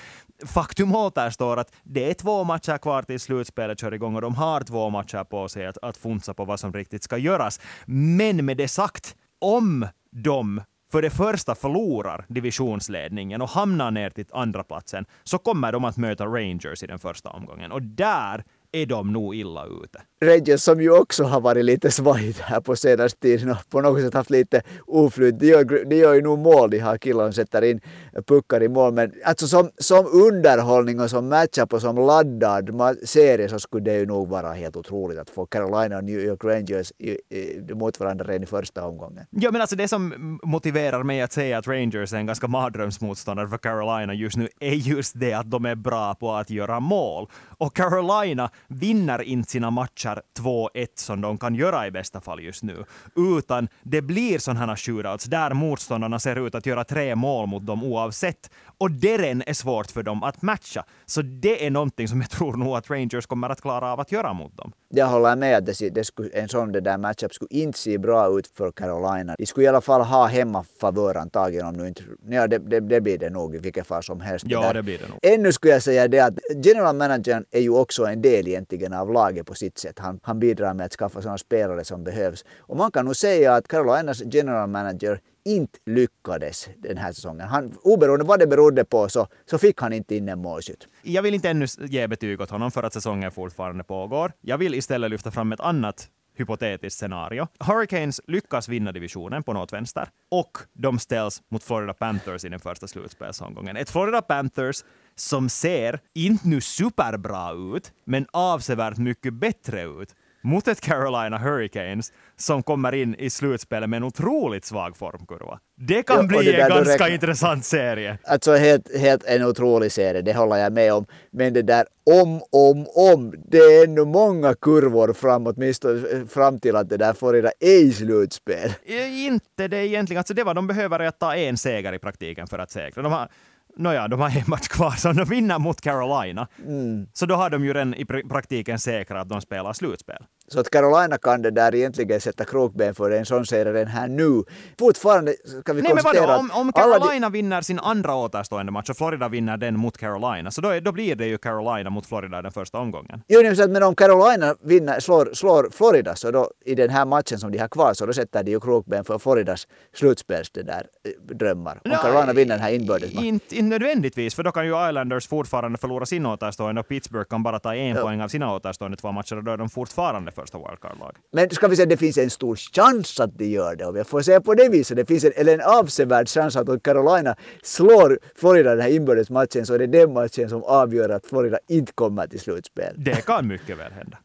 faktum 0.46 0.96
återstår 0.96 1.58
att 1.58 1.72
det 1.90 2.10
är 2.10 2.14
två 2.14 2.44
matcher 2.44 2.78
kvar 2.78 3.02
till 3.02 3.20
slutspelet 3.20 3.80
kör 3.80 3.94
igång 3.94 4.16
och 4.16 4.22
de 4.22 4.36
har 4.36 4.62
två 4.62 4.90
matcher 4.90 5.24
på 5.24 5.50
sig 5.50 5.66
att, 5.66 5.78
att 5.82 5.98
funsa 5.98 6.34
på 6.34 6.46
vad 6.46 6.60
som 6.60 6.74
riktigt 6.74 7.04
ska 7.04 7.18
göras. 7.18 7.60
Men 7.86 8.46
med 8.46 8.58
det 8.58 8.68
sagt, 8.68 9.16
om 9.40 9.88
de 10.12 10.62
för 10.92 11.02
det 11.02 11.10
första 11.10 11.56
förlorar 11.56 12.26
divisionsledningen 12.28 13.42
och 13.42 13.50
hamnar 13.50 13.92
ner 13.92 14.10
till 14.10 14.26
andra 14.32 14.64
platsen 14.64 15.06
så 15.24 15.38
kommer 15.38 15.72
de 15.72 15.86
att 15.86 15.98
möta 15.98 16.26
Rangers 16.26 16.84
i 16.84 16.88
den 16.88 17.00
första 17.00 17.30
omgången. 17.30 17.72
Och 17.72 17.82
där 17.82 18.44
är 18.82 18.86
de 18.86 19.14
nog 19.14 19.36
illa 19.36 19.66
ute. 19.66 20.02
Rangers 20.22 20.62
som 20.62 20.82
ju 20.82 20.92
också 20.92 21.24
har 21.24 21.42
varit 21.42 21.66
lite 21.66 21.92
svajigt 21.92 22.40
här 22.40 22.62
på 22.62 22.76
senaste 22.76 23.20
tiden 23.20 23.52
och 23.52 23.58
på 23.70 23.82
något 23.82 24.02
sätt 24.02 24.14
haft 24.14 24.30
lite 24.30 24.62
oflyt. 24.88 25.40
De 25.40 25.48
gör, 25.48 25.86
de 25.86 25.96
gör 25.96 26.14
ju 26.14 26.22
nog 26.22 26.40
mål 26.40 26.70
de 26.70 26.80
här 26.80 26.98
killarna 26.98 27.32
sätter 27.32 27.62
in 27.62 27.82
puckar 28.28 28.64
i 28.64 28.68
mål. 28.68 28.94
Men 28.94 29.12
alltså 29.26 29.48
som, 29.48 29.70
som 29.78 30.06
underhållning 30.06 31.00
och 31.00 31.10
som 31.10 31.30
matchup 31.30 31.74
och 31.74 31.82
som 31.82 31.96
laddad 31.96 32.98
serie 33.04 33.50
så 33.50 33.60
skulle 33.60 33.84
det 33.84 33.98
ju 33.98 34.06
nog 34.06 34.30
vara 34.30 34.54
helt 34.54 34.76
otroligt 34.76 35.20
att 35.20 35.30
få 35.30 35.46
Carolina 35.46 35.98
och 35.98 36.04
New 36.04 36.20
York 36.20 36.44
Rangers 36.44 36.92
i, 36.98 37.10
i, 37.10 37.74
mot 37.74 38.00
varandra 38.00 38.26
redan 38.26 38.44
i 38.44 38.46
första 38.46 38.86
omgången. 38.86 39.26
Ja 39.30 39.52
men 39.52 39.62
alltså 39.62 39.76
det 39.76 39.88
som 39.88 40.40
motiverar 40.44 41.04
mig 41.04 41.22
att 41.22 41.34
säga 41.34 41.58
att 41.58 41.68
Rangers 41.68 42.14
är 42.14 42.18
en 42.18 42.26
ganska 42.26 42.48
mardrömsmotståndare 42.48 43.48
för 43.48 43.58
Carolina 43.58 44.14
just 44.14 44.38
nu 44.38 44.48
är 44.60 44.74
just 44.74 45.20
det 45.20 45.34
att 45.34 45.52
de 45.52 45.66
är 45.66 45.76
bra 45.76 46.16
på 46.16 46.32
att 46.34 46.50
göra 46.50 46.80
mål. 46.80 47.30
Och 47.58 47.76
Carolina 47.76 48.50
vinner 48.68 49.22
inte 49.22 49.52
sina 49.52 49.72
matcher 49.72 50.22
2-1 50.40 50.88
som 50.96 51.22
de 51.22 51.38
kan 51.38 51.56
göra 51.56 51.88
i 51.88 51.92
bästa 51.92 52.22
fall 52.22 52.44
just 52.44 52.64
nu, 52.64 52.84
utan 53.16 53.68
det 53.84 54.02
blir 54.02 54.40
sådana 54.40 54.66
här 54.66 54.76
shootouts 54.76 55.26
där 55.26 55.54
motståndarna 55.54 56.20
ser 56.20 56.48
ut 56.48 56.56
att 56.56 56.66
göra 56.66 56.84
tre 56.84 57.16
mål 57.16 57.48
mot 57.48 57.66
dem 57.66 57.84
oavsett. 57.84 58.50
Och 58.80 58.92
det 58.92 59.14
är 59.14 59.54
svårt 59.54 59.92
för 59.92 60.04
dem 60.04 60.24
att 60.24 60.42
matcha. 60.42 60.86
Så 61.06 61.22
det 61.22 61.66
är 61.66 61.72
någonting 61.72 62.08
som 62.08 62.22
jag 62.22 62.30
tror 62.30 62.58
nog 62.58 62.78
att 62.78 62.90
Rangers 62.90 63.26
kommer 63.26 63.50
att 63.50 63.62
klara 63.62 63.94
av 63.94 64.00
att 64.00 64.12
göra 64.12 64.34
mot 64.34 64.58
dem. 64.58 64.72
Jag 64.90 65.08
håller 65.08 65.36
med 65.36 65.58
att 65.58 65.66
det, 65.66 65.90
det 65.90 66.04
skulle, 66.04 66.30
en 66.30 66.50
sån 66.50 66.72
det 66.72 66.82
där 66.82 66.98
matchup 66.98 67.34
skulle 67.34 67.50
inte 67.52 67.80
se 67.80 67.98
bra 67.98 68.40
ut 68.40 68.48
för 68.48 68.72
Carolina. 68.72 69.36
De 69.38 69.46
skulle 69.46 69.66
i 69.66 69.68
alla 69.68 69.82
fall 69.82 70.02
ha 70.02 70.26
hemmafavör 70.26 71.16
antagligen 71.16 71.66
om 71.66 71.74
nu 71.74 71.88
inte... 71.88 72.04
Ja, 72.30 72.48
det, 72.48 72.58
det, 72.58 72.80
det, 72.80 73.02
blir 73.02 73.18
det 73.18 73.30
nog 73.30 73.56
i 73.56 73.58
vilket 73.58 73.88
fall 73.88 74.04
som 74.04 74.22
helst. 74.22 74.46
Ja, 74.50 74.74
det 74.74 74.84
blir 74.84 74.98
det 74.98 75.08
nog. 75.08 75.20
Ännu 75.22 75.52
skulle 75.52 75.74
jag 75.74 75.84
säga 75.84 76.08
det 76.08 76.20
att 76.20 76.34
general 76.64 76.96
managern 76.96 77.46
är 77.52 77.62
ju 77.62 77.70
också 77.70 78.06
en 78.06 78.22
del 78.22 78.48
egentligen 78.58 78.94
av 78.94 79.14
laget 79.14 79.46
på 79.46 79.56
sitt 79.56 79.78
sätt. 79.78 80.00
Han, 80.00 80.20
han 80.24 80.40
bidrar 80.40 80.74
med 80.74 80.86
att 80.86 80.92
skaffa 80.94 81.22
sådana 81.22 81.38
spelare 81.38 81.84
som 81.84 82.04
behövs. 82.04 82.46
Och 82.60 82.78
man 82.78 82.92
kan 82.92 83.06
nog 83.06 83.16
säga 83.16 83.54
att 83.54 83.68
Carolinas 83.68 84.24
general 84.26 84.70
manager 84.70 85.20
inte 85.46 85.80
lyckades 85.86 86.70
den 86.78 86.98
här 86.98 87.12
säsongen. 87.12 87.48
Han, 87.48 87.78
oberoende 87.84 88.26
vad 88.26 88.40
det 88.40 88.48
berodde 88.48 88.86
på 88.86 89.10
så, 89.10 89.28
så 89.46 89.58
fick 89.58 89.82
han 89.82 89.94
inte 89.94 90.16
in 90.16 90.30
en 90.30 90.40
målskytt. 90.40 90.88
Jag 91.02 91.22
vill 91.22 91.34
inte 91.34 91.50
ännu 91.50 91.66
ge 91.80 92.08
betyg 92.08 92.42
åt 92.42 92.50
honom 92.50 92.72
för 92.72 92.84
att 92.84 92.94
säsongen 92.94 93.32
fortfarande 93.32 93.84
pågår. 93.84 94.32
Jag 94.42 94.58
vill 94.58 94.74
istället 94.74 95.12
lyfta 95.12 95.32
fram 95.32 95.52
ett 95.52 95.60
annat 95.60 96.10
hypotetiskt 96.38 97.00
scenario. 97.00 97.48
Hurricanes 97.60 98.22
lyckas 98.28 98.70
vinna 98.70 98.92
divisionen 98.92 99.44
på 99.44 99.54
något 99.54 99.74
vänster 99.74 100.10
och 100.32 100.58
de 100.74 101.00
ställs 101.00 101.44
mot 101.50 101.64
Florida 101.64 101.94
Panthers 101.94 102.46
i 102.46 102.50
den 102.50 102.60
första 102.60 102.88
slutspelsomgången. 102.88 103.78
Ett 103.78 103.90
Florida 103.90 104.22
Panthers 104.22 104.84
som 105.20 105.50
ser, 105.50 106.00
inte 106.16 106.48
nu 106.48 106.62
superbra 106.62 107.76
ut, 107.76 107.92
men 108.06 108.26
avsevärt 108.32 108.98
mycket 108.98 109.34
bättre 109.34 109.84
ut 109.84 110.16
mot 110.44 110.68
ett 110.68 110.82
Carolina 110.82 111.38
Hurricanes 111.38 112.14
som 112.36 112.64
kommer 112.64 112.96
in 112.96 113.16
i 113.16 113.30
slutspelet 113.30 113.90
med 113.90 113.98
en 113.98 114.04
otroligt 114.04 114.66
svag 114.66 114.98
formkurva. 114.98 115.60
Det 115.76 116.04
kan 116.04 116.18
ja, 116.18 116.24
bli 116.24 116.52
det 116.52 116.62
en 116.62 116.70
ganska 116.70 116.94
räknar... 116.94 117.14
intressant 117.14 117.66
serie. 117.66 118.18
Alltså 118.24 118.56
helt, 118.56 118.98
helt 118.98 119.24
en 119.24 119.44
otrolig 119.44 119.92
serie, 119.92 120.22
det 120.22 120.34
håller 120.34 120.58
jag 120.58 120.74
med 120.74 120.94
om. 120.94 121.06
Men 121.32 121.54
det 121.54 121.62
där 121.62 121.86
om, 122.22 122.42
om, 122.52 122.86
om, 122.96 123.34
det 123.48 123.58
är 123.58 123.84
ännu 123.84 124.06
många 124.06 124.54
kurvor 124.54 125.14
framåt, 125.14 125.56
åtminstone 125.58 126.26
fram 126.28 126.60
till 126.60 126.76
att 126.76 126.90
det 126.90 126.98
där 126.98 127.14
får 127.14 127.36
era 127.36 127.50
ej 127.60 127.92
slutspel. 127.92 128.74
Inte 129.12 129.68
det 129.68 129.88
egentligen, 129.88 130.18
alltså 130.18 130.34
det 130.34 130.44
var 130.44 130.54
de 130.54 130.68
behöver 130.68 131.00
är 131.00 131.08
att 131.08 131.20
ta 131.20 131.36
en 131.36 131.58
seger 131.58 131.94
i 131.94 132.00
praktiken 132.00 132.48
för 132.48 132.60
att 132.60 132.72
säkra. 132.72 133.04
De 133.04 133.12
har 133.12 133.30
nåja, 133.78 134.08
de 134.08 134.20
har 134.20 134.38
en 134.38 134.44
match 134.48 134.68
kvar, 134.68 134.92
så 134.92 135.10
om 135.10 135.16
de 135.16 135.26
vinner 135.26 135.60
mot 135.60 135.82
Carolina, 135.82 136.48
mm. 136.66 137.08
så 137.14 137.26
då 137.26 137.36
har 137.36 137.50
de 137.50 137.66
ju 137.66 137.74
redan 137.74 137.94
i 137.94 138.06
praktiken 138.06 138.80
säkrat 138.80 139.22
att 139.22 139.30
de 139.30 139.42
spelar 139.42 139.74
slutspel. 139.74 140.24
Så 140.48 140.60
att 140.60 140.70
Carolina 140.70 141.18
kan 141.18 141.42
det 141.42 141.52
där 141.52 141.76
egentligen 141.76 142.22
sätta 142.22 142.46
krokben 142.46 142.96
för 142.96 143.12
en 143.12 143.26
sån 143.26 143.46
serie 143.46 143.72
den 143.74 143.88
här 143.88 144.08
nu. 144.08 144.44
Fortfarande 144.80 145.34
ska 145.62 145.74
vi 145.74 145.82
Nej, 145.82 145.94
men 145.94 146.04
konstatera 146.04 146.28
vadå, 146.28 146.34
att 146.34 146.40
om, 146.40 146.52
om 146.62 146.72
Carolina 146.74 147.30
vinner 147.30 147.62
sin 147.62 147.80
andra 147.80 148.16
återstående 148.16 148.72
match 148.72 148.90
och 148.90 148.98
Florida 148.98 149.28
vinner 149.30 149.58
den 149.58 149.80
mot 149.80 149.98
Carolina, 149.98 150.52
så 150.52 150.62
då, 150.62 150.70
är- 150.70 150.82
då 150.82 150.92
blir 150.92 151.16
det 151.16 151.26
ju 151.28 151.38
Carolina 151.38 151.90
mot 151.90 152.06
Florida 152.06 152.42
den 152.42 152.52
första 152.52 152.78
omgången. 152.80 153.22
Jo, 153.28 153.42
men 153.70 153.84
om 153.84 153.96
Carolina 153.96 154.56
vinner, 154.64 155.00
slår, 155.00 155.30
slår 155.34 155.70
Florida 155.72 156.16
så 156.16 156.32
då, 156.32 156.52
i 156.66 156.76
den 156.76 156.90
här 156.90 157.06
matchen 157.06 157.40
som 157.40 157.52
de 157.52 157.58
har 157.60 157.68
kvar 157.68 157.94
så 157.94 158.06
då 158.06 158.14
sätter 158.14 158.44
de 158.44 158.52
ju 158.52 158.60
krokben 158.60 159.04
för 159.04 159.20
Floridas 159.20 159.68
slutspels 159.94 160.50
det 160.50 160.64
där, 160.64 160.86
eh, 161.30 161.36
drömmar. 161.36 161.80
Om 161.86 161.92
Ja, 161.92 161.98
Carolina 161.98 162.34
vinner 162.34 162.56
den 162.56 162.64
här 162.64 162.72
inbördesmatchen. 162.72 163.28
Inte, 163.28 163.56
inte 163.56 163.70
nödvändigtvis, 163.70 164.36
för 164.36 164.44
då 164.44 164.52
kan 164.52 164.66
ju 164.66 164.88
Islanders 164.90 165.28
fortfarande 165.28 165.78
förlora 165.78 166.06
sin 166.06 166.26
återstående 166.26 166.82
och 166.82 166.88
Pittsburgh 166.88 167.30
kan 167.30 167.44
bara 167.44 167.60
ta 167.60 167.76
en 167.76 167.96
Ja. 167.96 168.02
poäng 168.02 168.22
av 168.22 168.28
sina 168.28 168.54
återstående 168.56 168.98
två 168.98 169.12
matcher 169.12 169.36
och 169.38 169.44
då 169.44 169.52
är 169.52 169.58
de 169.58 169.70
fortfarande 169.70 170.32
första 170.42 170.58
wildcard-lag. 170.58 171.16
Men 171.32 171.50
ska 171.50 171.68
vi 171.68 171.76
säga 171.76 171.84
att 171.84 171.90
det 171.90 171.98
finns 171.98 172.18
en 172.18 172.30
stor 172.30 172.56
chans 172.56 173.20
att 173.20 173.38
de 173.38 173.46
gör 173.46 173.76
det. 173.76 173.86
Om 173.86 173.96
jag 173.96 174.08
får 174.08 174.22
säga 174.22 174.42
på 174.42 174.54
det 174.54 174.70
viset. 174.70 174.98
Det 174.98 175.06
finns 175.06 175.24
en, 175.24 175.32
eller 175.36 175.54
en 175.54 175.62
avsevärd 175.62 176.30
chans 176.30 176.56
att 176.56 176.70
om 176.70 176.80
Carolina 176.80 177.36
slår 177.64 178.20
Florida 178.36 178.70
den 178.70 178.82
här 178.82 178.90
inbördesmatchen 178.90 179.66
så 179.66 179.74
är 179.74 179.80
det 179.80 179.88
den 179.88 180.14
matchen 180.14 180.50
som 180.50 180.64
avgör 180.64 181.10
att 181.10 181.26
Florida 181.26 181.58
inte 181.68 181.92
kommer 181.92 182.28
till 182.28 182.40
slutspel. 182.40 182.94
Det 182.98 183.26
kan 183.26 183.48
mycket 183.48 183.78
väl 183.78 183.92
hända. 183.92 184.18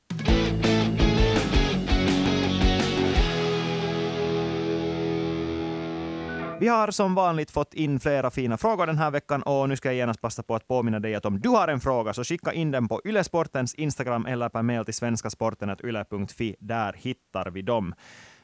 Vi 6.63 6.69
har 6.69 6.91
som 6.91 7.15
vanligt 7.15 7.51
fått 7.51 7.75
in 7.75 8.01
flera 8.01 8.31
fina 8.31 8.59
frågor 8.59 8.87
den 8.87 8.99
här 8.99 9.11
veckan 9.11 9.43
och 9.43 9.69
nu 9.69 9.77
ska 9.77 9.89
jag 9.89 9.97
genast 9.97 10.21
passa 10.21 10.43
på 10.43 10.55
att 10.55 10.69
påminna 10.69 11.01
dig 11.01 11.15
att 11.15 11.27
om 11.27 11.41
du 11.41 11.49
har 11.49 11.69
en 11.69 11.81
fråga 11.81 12.15
så 12.15 12.25
skicka 12.25 12.53
in 12.53 12.71
den 12.71 12.89
på 12.89 13.01
Ylesportens 13.05 13.75
Instagram 13.75 14.27
eller 14.27 14.49
per 14.49 14.63
mail 14.63 14.85
till 14.85 14.95
svenskasporten.yle.fi. 14.95 16.57
Där 16.59 16.93
hittar 16.93 17.51
vi 17.51 17.63
dem. 17.63 17.95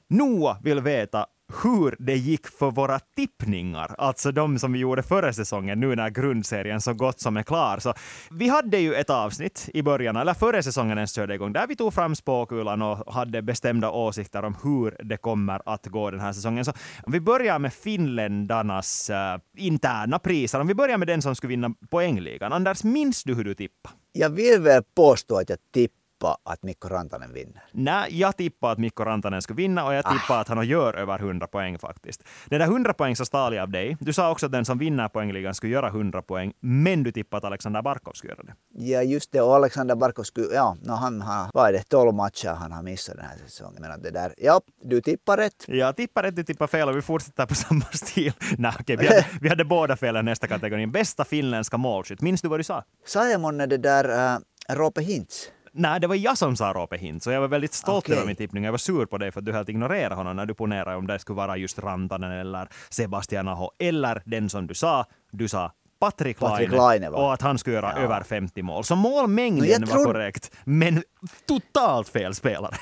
Noah 0.09 0.63
vill 0.63 0.81
veta 0.81 1.27
hur 1.63 1.97
det 1.99 2.17
gick 2.17 2.47
för 2.47 2.71
våra 2.71 2.99
tippningar, 2.99 3.95
alltså 3.99 4.33
de 4.33 4.59
som 4.59 4.73
vi 4.73 4.79
gjorde 4.79 5.03
förra 5.03 5.33
säsongen, 5.33 5.81
nu 5.81 5.97
när 5.97 6.11
grundserien 6.11 6.81
så 6.81 6.95
gott 6.95 7.21
som 7.21 7.37
är 7.37 7.43
klar. 7.43 7.79
Så 7.79 7.95
vi 8.31 8.49
hade 8.49 8.79
ju 8.79 8.95
ett 8.95 9.11
avsnitt 9.11 9.69
i 9.75 9.83
början, 9.83 10.17
eller 10.17 10.35
förra 10.35 10.63
säsongen 10.63 10.99
ens 10.99 11.15
körde 11.15 11.35
igång, 11.35 11.53
där 11.53 11.67
vi 11.67 11.77
tog 11.77 11.95
fram 11.95 12.15
spåkulan 12.15 12.83
och 12.83 13.15
hade 13.15 13.43
bestämda 13.43 13.91
åsikter 13.91 14.45
om 14.45 14.57
hur 14.63 14.97
det 15.05 15.17
kommer 15.17 15.63
att 15.67 15.87
gå 15.87 16.11
den 16.11 16.21
här 16.21 16.33
säsongen. 16.33 16.65
Så 16.65 16.73
om 17.03 17.13
vi 17.13 17.21
börjar 17.21 17.59
med 17.59 17.73
finländarnas 17.73 19.11
äh, 19.11 19.39
interna 19.57 20.19
priser, 20.19 20.61
om 20.61 20.67
vi 20.67 20.75
börjar 20.75 20.99
med 20.99 21.09
den 21.09 21.23
som 21.23 21.35
skulle 21.35 21.49
vinna 21.49 21.75
poängligan. 21.91 22.53
Anders, 22.53 22.85
minns 22.85 23.25
du 23.25 23.35
hur 23.35 23.45
du 23.45 23.55
tippade? 23.55 23.95
Jag 24.13 24.31
vill 24.31 24.61
väl 24.61 24.83
påstå 24.97 25.37
att 25.37 25.49
jag 25.49 25.59
tippade 25.73 25.98
tippar 26.19 26.37
att 26.45 26.63
Mikko 26.63 26.89
Rantanen 26.89 27.33
vinner. 27.33 27.63
Nej, 27.73 28.21
jag 28.21 28.37
tippade 28.37 28.73
att 28.73 28.79
Mikko 28.79 29.05
Rantanen 29.05 29.43
skulle 29.43 29.57
vinna 29.57 29.87
och 29.87 29.95
jag 29.95 30.05
tippade 30.05 30.41
att 30.41 30.49
han 30.49 30.67
gör 30.67 30.95
över 30.95 31.19
100 31.19 31.47
poäng 31.47 31.79
faktiskt. 31.79 32.25
Den 32.47 32.59
där 32.59 32.67
100 32.67 32.95
poäng 32.95 33.17
så 33.17 33.25
stal 33.25 33.55
jag 33.55 33.63
av 33.63 33.71
dig. 33.71 33.97
Du 34.01 34.13
sa 34.13 34.31
också 34.31 34.47
att 34.47 34.53
den 34.53 34.65
som 34.65 34.79
vinner 34.79 35.09
poängligan 35.09 35.55
skulle 35.55 35.73
göra 35.73 35.89
100 35.89 36.23
poäng, 36.23 36.53
men 36.61 37.03
du 37.03 37.13
tippade 37.13 37.39
att 37.39 37.45
Alexander 37.45 37.83
Barkov 37.83 38.13
skulle 38.13 38.33
göra 38.33 38.43
det. 38.43 38.55
Ja, 38.71 39.03
just 39.03 39.33
det. 39.33 39.41
Och 39.41 39.55
Alexander 39.55 39.97
Barkov 39.97 40.23
skulle... 40.23 40.55
Ja, 40.55 40.77
no, 40.83 40.93
han 40.93 41.23
har... 41.23 41.51
Vad 41.55 41.69
är 41.69 41.73
det? 41.73 41.83
12 41.89 42.15
matcher 42.15 42.49
han 42.49 42.73
har 42.73 42.83
missat 42.83 43.17
den 43.17 43.25
här 43.25 43.37
säsongen. 43.47 43.83
Men 43.83 44.03
det 44.03 44.11
där... 44.11 44.35
Ja, 44.39 44.61
du 44.85 45.01
tippar 45.01 45.37
rätt. 45.37 45.65
Jag 45.67 45.97
tippar 45.97 46.23
rätt, 46.23 46.37
du 46.37 46.45
tippar 46.45 46.67
fel 46.67 46.89
och 46.89 46.97
vi 46.97 47.03
fortsätter 47.03 47.47
på 47.47 47.55
samma 47.55 47.85
stil. 47.93 48.33
Nej, 48.59 48.73
okej, 48.81 48.97
vi, 48.97 49.07
hade, 49.07 49.27
vi 49.41 49.49
hade 49.49 49.65
båda 49.65 49.97
fel 49.97 50.25
nästa 50.25 50.47
kategori. 50.47 50.87
Bästa 50.87 51.25
finländska 51.25 51.77
målskytt. 51.77 52.21
Minns 52.21 52.43
du 52.43 52.49
vad 52.49 52.61
du 52.61 52.65
sa? 52.65 52.85
Sa 53.07 53.29
jag 53.29 53.41
månne 53.41 53.67
det 53.67 53.77
där 53.77 54.35
äh, 54.35 54.39
Roope 54.75 55.03
Hintz? 55.03 55.51
Nej, 55.73 56.01
det 56.01 56.07
var 56.07 56.15
jag 56.15 56.39
som 56.39 56.57
sa 56.57 56.73
Roope 56.73 56.97
Hintz 56.97 57.27
och 57.27 57.33
jag 57.33 57.41
var 57.41 57.49
väldigt 57.49 57.73
stolt 57.75 58.05
Okej. 58.05 58.17
över 58.17 58.27
min 58.27 58.37
tippning. 58.37 58.65
Jag 58.65 58.71
var 58.73 58.79
sur 58.79 59.07
på 59.07 59.19
dig 59.19 59.33
för 59.33 59.41
att 59.41 59.45
du 59.47 59.53
helt 59.53 59.69
ignorerade 59.69 60.15
honom 60.15 60.37
när 60.37 60.47
du 60.47 60.55
ponerade 60.55 60.97
om 60.97 61.07
det 61.07 61.19
skulle 61.19 61.37
vara 61.37 61.57
just 61.57 61.79
Rantanen 61.79 62.33
eller 62.33 62.69
Sebastian 62.91 63.49
Aho 63.49 63.71
eller 63.79 64.23
den 64.25 64.49
som 64.51 64.67
du 64.67 64.75
sa. 64.75 65.05
Du 65.33 65.49
sa 65.49 65.73
Patrik 66.01 66.41
Laine, 66.41 66.71
Laine, 66.77 67.09
och 67.09 67.33
att 67.35 67.43
han 67.43 67.59
skulle 67.59 67.77
göra 67.77 67.93
Ja. 67.97 68.03
över 68.03 68.23
50 68.23 68.63
mål. 68.63 68.85
Så 68.85 68.97
målmängden 68.97 69.81
No, 69.81 69.87
var 69.87 69.93
trodde- 69.93 70.05
korrekt, 70.13 70.51
men 70.65 71.03
totalt 71.49 72.09
fel 72.09 72.35
spelare. 72.35 72.75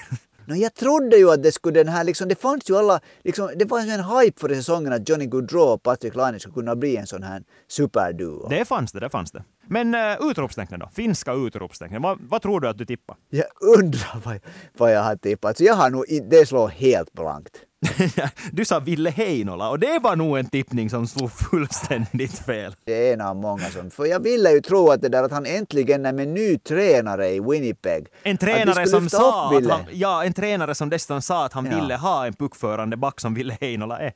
No, 0.47 0.55
jag 0.55 0.75
trodde 0.75 1.17
ju 1.17 1.31
att 1.31 1.43
det 1.43 1.53
skulle 1.53 1.85
den 1.85 1.93
här, 1.93 2.05
liksom, 2.05 2.29
det 2.29 2.41
fanns 2.41 2.71
ju 2.71 2.77
alla, 2.77 3.01
liksom, 3.25 3.51
det 3.57 3.65
var 3.65 3.81
ju 3.81 3.91
en 3.91 4.05
hype 4.05 4.41
för 4.41 4.49
säsongen 4.49 4.93
att 4.93 5.09
Johnny 5.09 5.27
Gaudreau 5.27 5.73
och 5.73 5.83
Patrik 5.83 6.15
Laine 6.15 6.41
skulle 6.41 6.55
kunna 6.55 6.77
bli 6.77 6.97
en 6.97 7.07
sån 7.07 7.23
här 7.23 7.43
superduo. 7.69 8.49
Det 8.49 8.65
fanns 8.65 8.93
det, 8.93 9.01
det 9.01 9.11
fanns 9.11 9.33
det. 9.33 9.45
Men 9.69 9.95
uh, 9.95 10.31
utropstecknen 10.31 10.81
då? 10.81 10.91
Finska 10.95 11.33
utropstecknen. 11.33 12.03
Vad, 12.03 12.19
vad 12.21 12.43
tror 12.43 12.61
du 12.61 12.69
att 12.69 12.79
du 12.79 12.85
tippar? 12.85 13.17
Jag 13.31 13.47
undrar 13.79 14.21
vad, 14.25 14.39
vad 14.79 14.93
jag 14.93 15.03
har 15.03 15.17
tippat. 15.17 15.59
Så 15.59 15.65
jag 15.65 15.75
har 15.75 15.91
nog, 15.91 16.05
det 16.31 16.47
slår 16.47 16.69
helt 16.69 17.13
blankt. 17.13 17.61
du 18.53 18.65
sa 18.65 18.79
Ville 18.81 19.11
Heinola 19.11 19.69
och 19.71 19.79
det 19.79 19.99
var 20.03 20.17
nog 20.17 20.39
en 20.39 20.47
tippning 20.47 20.91
som 20.91 21.07
slog 21.07 21.33
fullständigt 21.33 22.39
fel. 22.39 22.75
Det 22.85 23.09
är 23.09 23.13
en 23.15 23.21
av 23.21 23.37
många 23.37 23.65
som... 23.65 23.91
För 23.91 24.05
jag 24.05 24.21
ville 24.21 24.51
ju 24.51 24.61
tro 24.61 24.91
att 24.91 25.03
det 25.03 25.09
där 25.09 25.23
att 25.23 25.33
han 25.33 25.47
äntligen 25.47 26.07
är 26.07 26.13
med 26.13 26.29
ny 26.29 26.59
tränare 26.59 27.29
i 27.29 27.41
Winnipeg. 27.41 28.07
En 28.23 28.37
tränare 28.39 28.87
som 28.87 29.09
sa 29.09 29.57
att 29.57 29.67
han, 29.71 29.81
ja, 29.93 30.25
en 30.25 30.33
tränare 30.33 30.75
som 30.75 30.91
dessutom 30.91 31.23
sa 31.23 31.45
att 31.45 31.53
han 31.53 31.67
Ja. 31.67 31.81
ville 31.81 31.97
ha 31.97 32.27
en 32.27 32.33
puckförande 32.33 32.97
back 32.97 33.21
som 33.21 33.35
Ville 33.35 33.57
Heinola 33.61 33.99
är. 33.99 34.13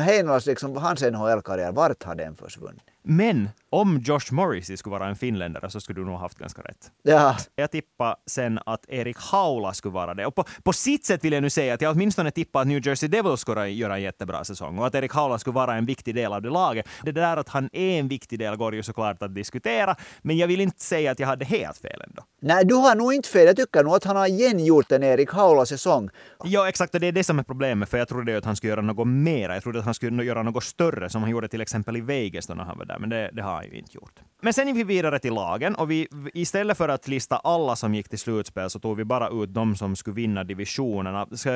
Heinolas, 0.00 0.46
liksom, 0.46 0.76
hans 0.76 1.02
NHL-karriär, 1.02 1.72
vart 1.72 2.04
har 2.04 2.14
den 2.14 2.36
försvunnit? 2.36 2.82
Men 3.02 3.48
om 3.70 3.98
Josh 3.98 4.32
Morrissey 4.32 4.76
skulle 4.76 4.90
vara 4.98 5.08
en 5.08 5.16
finländare 5.16 5.70
så 5.70 5.80
skulle 5.80 6.00
du 6.00 6.04
nog 6.04 6.18
haft 6.18 6.38
ganska 6.38 6.62
rätt. 6.62 6.90
Ja, 7.02 7.36
Jag 7.56 7.70
tippar 7.70 8.16
sen 8.26 8.58
att 8.66 8.84
Erik 8.88 9.16
Haula 9.18 9.72
skulle 9.74 9.92
vara 9.92 10.14
det. 10.14 10.26
Och 10.26 10.34
på, 10.34 10.44
på 10.62 10.72
sitt 10.72 11.04
sätt 11.04 11.24
vill 11.24 11.32
jag 11.32 11.42
nu 11.42 11.50
säga 11.50 11.74
att 11.74 11.80
jag 11.80 11.92
åtminstone 11.92 12.30
tippar 12.30 12.60
att 12.60 12.66
New 12.66 12.86
Jersey 12.86 13.08
Devils 13.08 13.40
skulle 13.40 13.68
göra 13.68 13.96
en 13.96 14.02
jättebra 14.02 14.44
säsong 14.44 14.78
och 14.78 14.86
att 14.86 14.94
Erik 14.94 15.12
Haula 15.12 15.38
skulle 15.38 15.54
vara 15.54 15.74
en 15.76 15.86
viktig 15.86 16.14
del 16.14 16.32
av 16.32 16.42
det 16.42 16.50
laget. 16.50 16.86
Det 17.02 17.12
där 17.12 17.36
att 17.36 17.48
han 17.48 17.70
är 17.72 18.00
en 18.00 18.08
viktig 18.08 18.38
del 18.38 18.56
går 18.56 18.74
ju 18.74 18.82
såklart 18.82 19.22
att 19.22 19.34
diskutera, 19.34 19.96
men 20.22 20.36
jag 20.36 20.48
vill 20.48 20.60
inte 20.60 20.82
säga 20.82 21.10
att 21.12 21.18
jag 21.18 21.26
hade 21.26 21.44
helt 21.44 21.78
fel 21.78 22.02
ändå. 22.08 22.22
nej 22.42 22.64
du 22.64 22.74
har 22.74 22.94
nog 22.94 23.14
inte 23.14 23.28
fel. 23.28 23.46
Jag 23.46 23.56
tycker 23.56 23.84
nog 23.84 23.94
att 23.94 24.04
han 24.04 24.16
har 24.16 24.26
igen 24.26 24.64
gjort 24.64 24.92
en 24.92 25.02
Erik 25.02 25.30
Haula-säsong. 25.32 26.10
Ja, 26.44 26.68
exakt. 26.68 26.94
Och 26.94 27.00
det 27.00 27.06
är 27.06 27.12
det 27.12 27.24
som 27.24 27.38
är 27.38 27.42
problemet, 27.42 27.88
för 27.88 27.98
jag 27.98 28.08
trodde 28.08 28.32
ju 28.32 28.38
att 28.38 28.44
han 28.44 28.56
skulle 28.56 28.70
göra 28.70 28.80
något 28.80 29.08
mera. 29.08 29.54
Jag 29.54 29.62
trodde 29.62 29.78
att 29.78 29.84
han 29.84 29.94
skulle 29.94 30.24
göra 30.24 30.42
något 30.42 30.64
större, 30.64 31.10
som 31.10 31.22
han 31.22 31.30
gjorde 31.30 31.48
till 31.48 31.60
exempel 31.60 31.96
i 31.96 32.00
Vegas 32.00 32.46
då 32.46 32.54
när 32.54 32.64
han 32.64 32.78
var 32.78 32.84
där, 32.90 32.98
men 32.98 33.10
det, 33.10 33.30
det 33.32 33.42
har 33.42 33.54
han 33.54 33.64
ju 33.64 33.78
inte 33.78 33.96
gjort. 33.96 34.20
Men 34.42 34.52
sen 34.52 34.68
gick 34.68 34.76
vi 34.76 34.84
vidare 34.84 35.18
till 35.18 35.34
lagen 35.34 35.74
och 35.74 35.90
vi, 35.90 36.08
istället 36.34 36.76
för 36.76 36.88
att 36.88 37.08
lista 37.08 37.36
alla 37.36 37.76
som 37.76 37.94
gick 37.94 38.08
till 38.08 38.18
slutspel 38.18 38.70
så 38.70 38.78
tog 38.80 38.96
vi 38.96 39.04
bara 39.04 39.28
ut 39.28 39.54
de 39.54 39.76
som 39.76 39.96
skulle 39.96 40.14
vinna 40.14 40.44
divisionerna. 40.44 41.26
Så, 41.32 41.48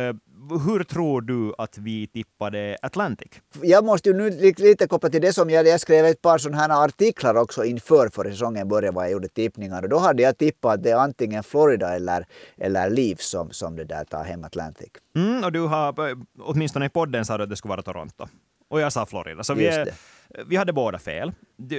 hur 0.67 0.85
tror 0.85 1.21
du 1.21 1.55
att 1.59 1.79
vi 1.79 2.07
tippade 2.07 2.77
Atlantic? 2.83 3.33
Jag 3.63 3.85
måste 3.85 4.09
ju 4.09 4.17
nu 4.17 4.31
li- 4.31 4.55
lite 4.59 4.87
koppla 4.87 5.11
till 5.11 5.21
det 5.21 5.33
som 5.33 5.51
jag, 5.51 5.67
jag 5.67 5.81
skrev 5.81 6.05
ett 6.07 6.23
par 6.23 6.39
sådana 6.39 6.59
här 6.63 6.85
artiklar 6.85 7.35
också 7.35 7.65
inför 7.65 8.09
för 8.09 8.31
säsongen 8.31 8.69
började 8.69 8.95
vad 8.95 9.05
jag 9.05 9.13
gjorde 9.13 9.29
tippningar 9.29 9.83
och 9.83 9.89
då 9.89 9.99
hade 9.99 10.23
jag 10.23 10.39
tippat 10.39 10.75
att 10.75 10.83
det 10.83 10.91
är 10.91 10.97
antingen 10.97 11.43
Florida 11.43 11.95
eller, 11.95 12.27
eller 12.59 12.91
Leafs 12.91 13.27
som, 13.31 13.51
som 13.51 13.77
det 13.77 13.85
där 13.85 14.05
tar 14.05 14.25
hem 14.25 14.45
Atlantic. 14.45 14.89
Mm, 15.17 15.45
och 15.45 15.53
du 15.53 15.61
har, 15.61 16.09
eh, 16.11 16.17
åtminstone 16.41 16.87
i 16.87 16.89
podden 16.89 17.25
sa 17.25 17.37
du 17.39 17.45
att 17.45 17.51
det 17.51 17.57
skulle 17.57 17.71
vara 17.71 17.83
Toronto. 17.83 18.27
Och 18.71 18.81
jag 18.81 18.93
sa 18.93 19.07
Florida. 19.07 19.45
Så 19.45 19.55
vi, 19.55 19.67
är, 19.67 19.89
vi 20.47 20.57
hade 20.57 20.73
båda 20.73 20.99
fel. 20.99 21.33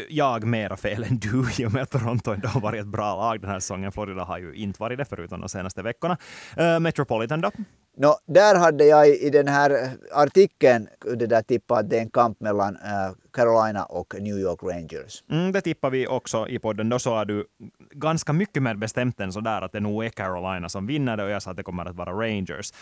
Jag 0.10 0.43
mera 0.43 0.78
fel 0.78 1.04
än 1.04 1.17
du, 1.17 1.45
i 1.63 1.65
och 1.65 1.74
med 1.74 1.84
att 1.84 1.91
Toronto 1.91 2.32
ändå 2.32 2.48
har 2.48 2.62
varit 2.62 2.82
ett 2.82 2.88
bra 2.88 3.15
lag 3.15 3.41
den 3.41 3.50
här 3.50 3.60
säsongen. 3.60 3.91
Florida 3.91 4.24
har 4.24 4.38
ju 4.38 4.54
inte 4.54 4.82
varit 4.82 4.98
det 4.98 5.06
förutom 5.06 5.39
de 5.39 5.50
senaste 5.50 5.82
veckorna. 5.82 6.17
Uh, 6.60 6.80
Metropolitan 6.80 7.41
då? 7.41 7.52
No, 7.97 8.15
där 8.27 8.55
hade 8.55 8.86
jag 8.86 9.08
i 9.08 9.29
den 9.29 9.47
här 9.47 9.89
artikeln 10.12 10.88
det 11.15 11.27
där 11.27 11.41
tippat 11.41 11.79
att 11.79 11.89
det 11.89 11.97
är 11.97 12.01
en 12.01 12.10
kamp 12.10 12.39
mellan 12.39 12.75
eh, 12.75 13.12
Carolina 13.34 13.86
och 13.86 14.15
New 14.19 14.39
York 14.39 14.63
Rangers. 14.63 15.23
Mm, 15.31 15.51
det 15.51 15.62
tippar 15.62 15.89
vi 15.89 16.08
också 16.08 16.47
i 16.47 16.60
podden. 16.60 16.89
Då 16.89 16.99
sa 16.99 17.25
du 17.25 17.45
ganska 17.91 18.34
mycket 18.34 18.63
mer 18.63 18.75
bestämt 18.75 19.19
än 19.19 19.34
sådär 19.34 19.62
att 19.62 19.71
det 19.71 19.79
nog 19.79 20.05
är 20.05 20.10
Carolina 20.10 20.69
som 20.69 20.88
vinner 20.88 21.17
det 21.17 21.23
och 21.23 21.29
jag 21.29 21.41
sa 21.41 21.51
att 21.51 21.58
det 21.58 21.63
kommer 21.63 21.86
att 21.86 21.95
vara 21.95 22.12
Rangers. 22.12 22.73